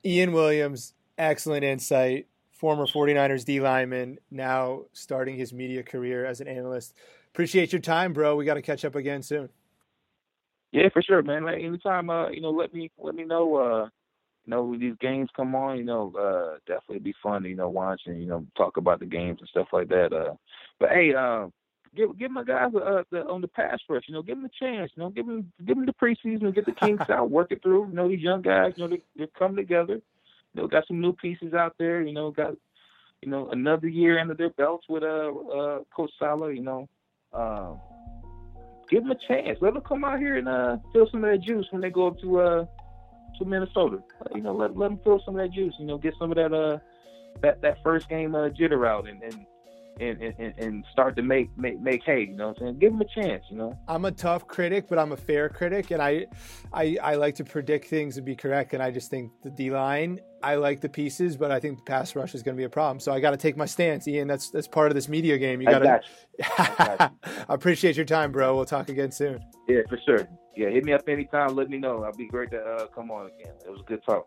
Ian 0.04 0.32
Williams, 0.32 0.94
excellent 1.18 1.64
insight. 1.64 2.26
Former 2.52 2.86
49ers 2.86 3.46
D 3.46 3.58
lineman, 3.58 4.18
now 4.30 4.82
starting 4.92 5.36
his 5.36 5.50
media 5.50 5.82
career 5.82 6.26
as 6.26 6.42
an 6.42 6.48
analyst. 6.48 6.94
Appreciate 7.32 7.72
your 7.72 7.80
time, 7.80 8.12
bro. 8.12 8.36
We 8.36 8.44
got 8.44 8.54
to 8.54 8.62
catch 8.62 8.84
up 8.84 8.94
again 8.94 9.22
soon. 9.22 9.48
Yeah, 10.72 10.88
for 10.92 11.00
sure, 11.02 11.22
man. 11.22 11.44
Like 11.44 11.62
anytime, 11.62 12.10
uh, 12.10 12.28
you 12.28 12.40
know, 12.40 12.50
let 12.50 12.74
me 12.74 12.90
let 12.98 13.14
me 13.14 13.24
know. 13.24 13.56
Uh, 13.56 13.88
you 14.46 14.50
know, 14.50 14.64
when 14.64 14.80
these 14.80 14.96
games 15.00 15.28
come 15.36 15.54
on, 15.54 15.78
you 15.78 15.84
know, 15.84 16.12
uh, 16.18 16.58
definitely 16.66 17.00
be 17.00 17.14
fun 17.22 17.42
to 17.42 17.48
you 17.48 17.56
know 17.56 17.68
watch 17.68 18.02
and 18.06 18.20
you 18.20 18.28
know 18.28 18.46
talk 18.56 18.76
about 18.76 19.00
the 19.00 19.06
games 19.06 19.38
and 19.40 19.48
stuff 19.48 19.68
like 19.72 19.88
that. 19.88 20.12
Uh, 20.12 20.34
but 20.78 20.90
hey, 20.90 21.14
uh, 21.14 21.48
give 21.94 22.18
give 22.18 22.30
my 22.30 22.44
guys 22.44 22.72
uh, 22.74 23.02
the, 23.10 23.26
on 23.26 23.40
the 23.40 23.48
pass 23.48 23.78
rush. 23.88 24.04
You 24.06 24.14
know, 24.14 24.22
give 24.22 24.36
them 24.36 24.46
a 24.46 24.64
chance. 24.64 24.90
You 24.94 25.02
know, 25.02 25.10
give 25.10 25.26
them 25.26 25.52
give 25.64 25.76
them 25.76 25.86
the 25.86 25.92
preseason, 25.92 26.54
get 26.54 26.66
the 26.66 26.72
kinks 26.72 27.10
out, 27.10 27.30
work 27.30 27.52
it 27.52 27.62
through. 27.62 27.88
You 27.88 27.94
know, 27.94 28.08
these 28.08 28.20
young 28.20 28.42
guys, 28.42 28.72
you 28.76 28.84
know, 28.84 28.88
they 28.88 29.02
they 29.16 29.30
come 29.38 29.56
together. 29.56 30.00
You 30.54 30.62
know, 30.62 30.68
got 30.68 30.86
some 30.88 31.00
new 31.00 31.12
pieces 31.12 31.54
out 31.54 31.74
there. 31.78 32.02
You 32.02 32.12
know, 32.12 32.30
got 32.30 32.54
you 33.22 33.30
know 33.30 33.50
another 33.50 33.88
year 33.88 34.18
under 34.18 34.34
their 34.34 34.50
belts 34.50 34.86
with 34.88 35.02
uh, 35.02 35.06
uh 35.06 35.80
Coach 35.94 36.12
Saleh. 36.18 36.56
You 36.56 36.62
know, 36.62 36.88
um, 37.32 37.78
give 38.90 39.02
them 39.02 39.12
a 39.12 39.28
chance. 39.28 39.58
Let 39.60 39.74
them 39.74 39.82
come 39.82 40.04
out 40.04 40.18
here 40.18 40.36
and 40.36 40.48
uh 40.48 40.78
feel 40.92 41.08
some 41.10 41.24
of 41.24 41.30
that 41.30 41.42
juice 41.46 41.66
when 41.70 41.80
they 41.80 41.90
go 41.90 42.08
up 42.08 42.18
to 42.20 42.40
uh 42.40 42.64
to 43.40 43.44
Minnesota. 43.44 43.98
You 44.34 44.42
know, 44.42 44.54
let 44.54 44.76
let 44.76 44.90
them 44.90 45.00
feel 45.02 45.20
some 45.24 45.36
of 45.36 45.42
that 45.42 45.52
juice. 45.52 45.74
You 45.78 45.86
know, 45.86 45.98
get 45.98 46.14
some 46.18 46.30
of 46.30 46.36
that 46.36 46.52
uh 46.54 46.78
that 47.42 47.60
that 47.62 47.78
first 47.82 48.08
game 48.08 48.34
uh, 48.34 48.48
jitter 48.48 48.86
out 48.86 49.08
and 49.08 49.22
and 49.22 49.46
and, 50.00 50.22
and, 50.38 50.54
and 50.58 50.84
start 50.92 51.14
to 51.16 51.22
make, 51.22 51.50
make 51.58 51.80
make 51.80 52.02
hay. 52.04 52.22
You 52.22 52.36
know 52.36 52.48
what 52.48 52.58
I'm 52.58 52.66
saying? 52.66 52.78
Give 52.78 52.92
them 52.92 53.02
a 53.02 53.22
chance. 53.22 53.44
You 53.50 53.58
know. 53.58 53.78
I'm 53.88 54.04
a 54.04 54.12
tough 54.12 54.46
critic, 54.46 54.86
but 54.88 54.98
I'm 54.98 55.12
a 55.12 55.16
fair 55.16 55.48
critic, 55.48 55.90
and 55.90 56.00
I, 56.00 56.26
I 56.72 56.96
I 57.02 57.14
like 57.16 57.34
to 57.36 57.44
predict 57.44 57.86
things 57.88 58.16
and 58.16 58.24
be 58.24 58.36
correct. 58.36 58.72
And 58.72 58.82
I 58.82 58.90
just 58.90 59.10
think 59.10 59.32
the 59.42 59.50
D 59.50 59.70
line, 59.70 60.20
I 60.42 60.56
like 60.56 60.80
the 60.80 60.88
pieces, 60.88 61.36
but 61.36 61.50
I 61.50 61.60
think 61.60 61.78
the 61.78 61.84
pass 61.84 62.16
rush 62.16 62.34
is 62.34 62.42
going 62.42 62.56
to 62.56 62.60
be 62.60 62.64
a 62.64 62.70
problem. 62.70 63.00
So 63.00 63.12
I 63.12 63.20
got 63.20 63.30
to 63.30 63.36
take 63.36 63.56
my 63.56 63.66
stance, 63.66 64.08
Ian. 64.08 64.28
That's 64.28 64.50
that's 64.50 64.68
part 64.68 64.90
of 64.90 64.94
this 64.94 65.08
media 65.08 65.38
game. 65.38 65.60
You 65.60 65.68
got 65.68 65.78
to. 65.80 66.00
I, 66.58 67.10
appreciate 67.48 67.96
your 67.96 68.06
time, 68.06 68.32
bro. 68.32 68.56
We'll 68.56 68.64
talk 68.64 68.88
again 68.88 69.12
soon. 69.12 69.44
Yeah, 69.68 69.80
for 69.88 69.98
sure. 70.04 70.28
Yeah, 70.56 70.70
hit 70.70 70.84
me 70.84 70.92
up 70.92 71.08
anytime. 71.08 71.54
Let 71.54 71.68
me 71.68 71.78
know. 71.78 72.04
I'll 72.04 72.12
be 72.12 72.26
great 72.26 72.50
to 72.50 72.58
uh, 72.58 72.86
come 72.88 73.10
on 73.10 73.26
again. 73.26 73.54
It 73.64 73.70
was 73.70 73.80
a 73.80 73.88
good 73.88 74.02
talk. 74.04 74.26